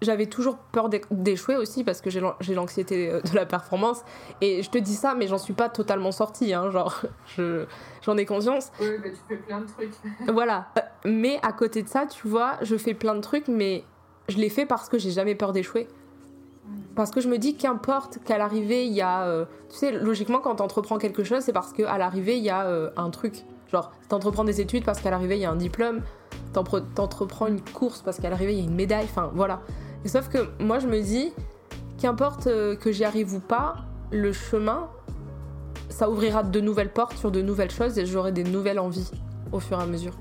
j'avais 0.00 0.26
toujours 0.26 0.58
peur 0.58 0.88
d'échouer 1.10 1.56
aussi 1.56 1.84
parce 1.84 2.00
que 2.00 2.10
j'ai 2.10 2.54
l'anxiété 2.54 3.10
euh, 3.10 3.20
de 3.20 3.34
la 3.34 3.46
performance. 3.46 4.02
Et 4.40 4.62
je 4.62 4.70
te 4.70 4.78
dis 4.78 4.94
ça, 4.94 5.14
mais 5.14 5.26
j'en 5.26 5.38
suis 5.38 5.54
pas 5.54 5.68
totalement 5.68 6.12
sortie. 6.12 6.54
Hein, 6.54 6.70
genre, 6.70 7.02
j'en 8.02 8.16
ai 8.16 8.24
conscience. 8.24 8.70
Oui, 8.80 8.90
mais 9.02 9.10
tu 9.10 9.18
fais 9.28 9.36
plein 9.36 9.60
de 9.60 9.66
trucs. 9.66 9.92
voilà. 10.32 10.68
Mais 11.04 11.38
à 11.42 11.52
côté 11.52 11.82
de 11.82 11.88
ça, 11.88 12.06
tu 12.06 12.28
vois, 12.28 12.56
je 12.62 12.76
fais 12.76 12.94
plein 12.94 13.14
de 13.14 13.20
trucs, 13.20 13.48
mais 13.48 13.84
je 14.28 14.36
les 14.36 14.50
fais 14.50 14.66
parce 14.66 14.88
que 14.88 14.98
j'ai 14.98 15.10
jamais 15.10 15.34
peur 15.34 15.52
d'échouer. 15.52 15.88
Parce 16.94 17.10
que 17.10 17.20
je 17.20 17.28
me 17.28 17.38
dis 17.38 17.56
qu'importe 17.56 18.18
qu'à 18.24 18.38
l'arrivée, 18.38 18.84
il 18.84 18.92
y 18.92 19.00
a. 19.00 19.22
Euh, 19.22 19.46
tu 19.70 19.76
sais, 19.76 19.92
logiquement, 19.92 20.40
quand 20.40 20.56
tu 20.56 20.62
entreprends 20.62 20.98
quelque 20.98 21.24
chose, 21.24 21.42
c'est 21.42 21.52
parce 21.52 21.72
qu'à 21.72 21.96
l'arrivée, 21.96 22.36
il 22.36 22.44
y 22.44 22.50
a 22.50 22.66
euh, 22.66 22.90
un 22.96 23.10
truc. 23.10 23.44
Genre, 23.72 23.90
t'entreprends 24.08 24.44
des 24.44 24.60
études 24.60 24.84
parce 24.84 25.00
qu'à 25.00 25.10
l'arrivée, 25.10 25.36
il 25.36 25.40
y 25.40 25.44
a 25.44 25.50
un 25.50 25.56
diplôme. 25.56 26.02
T'entreprends 26.52 27.46
une 27.46 27.60
course 27.60 28.02
parce 28.02 28.18
qu'à 28.18 28.30
l'arrivée, 28.30 28.52
il 28.52 28.58
y 28.58 28.62
a 28.62 28.64
une 28.64 28.74
médaille. 28.74 29.04
Enfin, 29.04 29.30
voilà 29.34 29.60
sauf 30.08 30.28
que 30.28 30.48
moi, 30.62 30.78
je 30.78 30.86
me 30.86 31.00
dis, 31.00 31.32
qu'importe 31.98 32.46
euh, 32.46 32.76
que 32.76 32.92
j'y 32.92 33.04
arrive 33.04 33.34
ou 33.34 33.40
pas, 33.40 33.76
le 34.10 34.32
chemin, 34.32 34.88
ça 35.90 36.08
ouvrira 36.08 36.42
de 36.42 36.60
nouvelles 36.60 36.92
portes 36.92 37.16
sur 37.16 37.30
de 37.30 37.42
nouvelles 37.42 37.70
choses 37.70 37.98
et 37.98 38.06
j'aurai 38.06 38.32
des 38.32 38.44
nouvelles 38.44 38.78
envies 38.78 39.10
au 39.52 39.60
fur 39.60 39.78
et 39.78 39.82
à 39.82 39.86
mesure. 39.86 40.14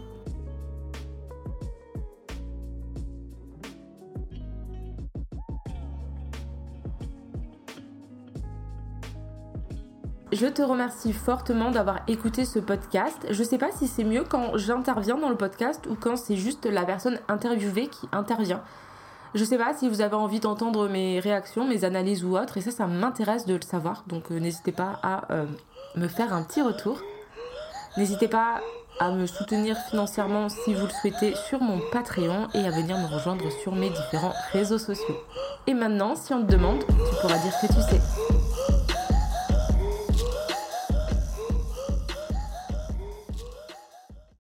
Je 10.34 10.46
te 10.46 10.62
remercie 10.62 11.14
fortement 11.14 11.72
d'avoir 11.72 12.02
écouté 12.08 12.46
ce 12.46 12.60
podcast. 12.60 13.26
Je 13.30 13.44
sais 13.44 13.58
pas 13.58 13.72
si 13.72 13.88
c'est 13.88 14.04
mieux 14.04 14.24
quand 14.24 14.58
j'interviens 14.58 15.18
dans 15.18 15.30
le 15.30 15.36
podcast 15.36 15.88
ou 15.90 15.96
quand 15.96 16.16
c'est 16.16 16.36
juste 16.36 16.66
la 16.66 16.84
personne 16.84 17.18
interviewée 17.28 17.88
qui 17.88 18.08
intervient. 18.12 18.62
Je 19.38 19.44
sais 19.44 19.60
pas 19.60 19.76
si 19.76 19.88
vous 19.88 20.02
avez 20.02 20.16
envie 20.16 20.40
d'entendre 20.40 20.88
mes 20.88 21.20
réactions, 21.20 21.68
mes 21.68 21.84
analyses 21.86 22.26
ou 22.26 22.36
autres, 22.36 22.58
et 22.58 22.62
ça, 22.62 22.72
ça 22.72 22.88
m'intéresse 22.88 23.46
de 23.46 23.54
le 23.54 23.62
savoir. 23.62 24.04
Donc 24.08 24.32
euh, 24.32 24.40
n'hésitez 24.40 24.72
pas 24.72 25.00
à 25.04 25.32
euh, 25.32 25.46
me 25.96 26.08
faire 26.08 26.34
un 26.34 26.42
petit 26.42 26.64
retour. 26.64 27.00
N'hésitez 27.98 28.28
pas 28.28 28.62
à 29.00 29.12
me 29.12 29.28
soutenir 29.28 29.78
financièrement 29.92 30.50
si 30.50 30.74
vous 30.74 30.88
le 30.88 30.92
souhaitez 30.92 31.36
sur 31.36 31.62
mon 31.62 31.80
Patreon 31.92 32.48
et 32.56 32.66
à 32.66 32.72
venir 32.72 32.98
me 32.98 33.14
rejoindre 33.14 33.52
sur 33.62 33.76
mes 33.76 33.92
différents 33.92 34.34
réseaux 34.54 34.80
sociaux. 34.80 35.18
Et 35.68 35.76
maintenant, 35.76 36.16
si 36.16 36.34
on 36.34 36.44
te 36.44 36.52
demande, 36.52 36.80
tu 36.88 37.22
pourras 37.22 37.38
dire 37.38 37.54
que 37.62 37.68
tu 37.68 37.74
sais. 37.74 38.47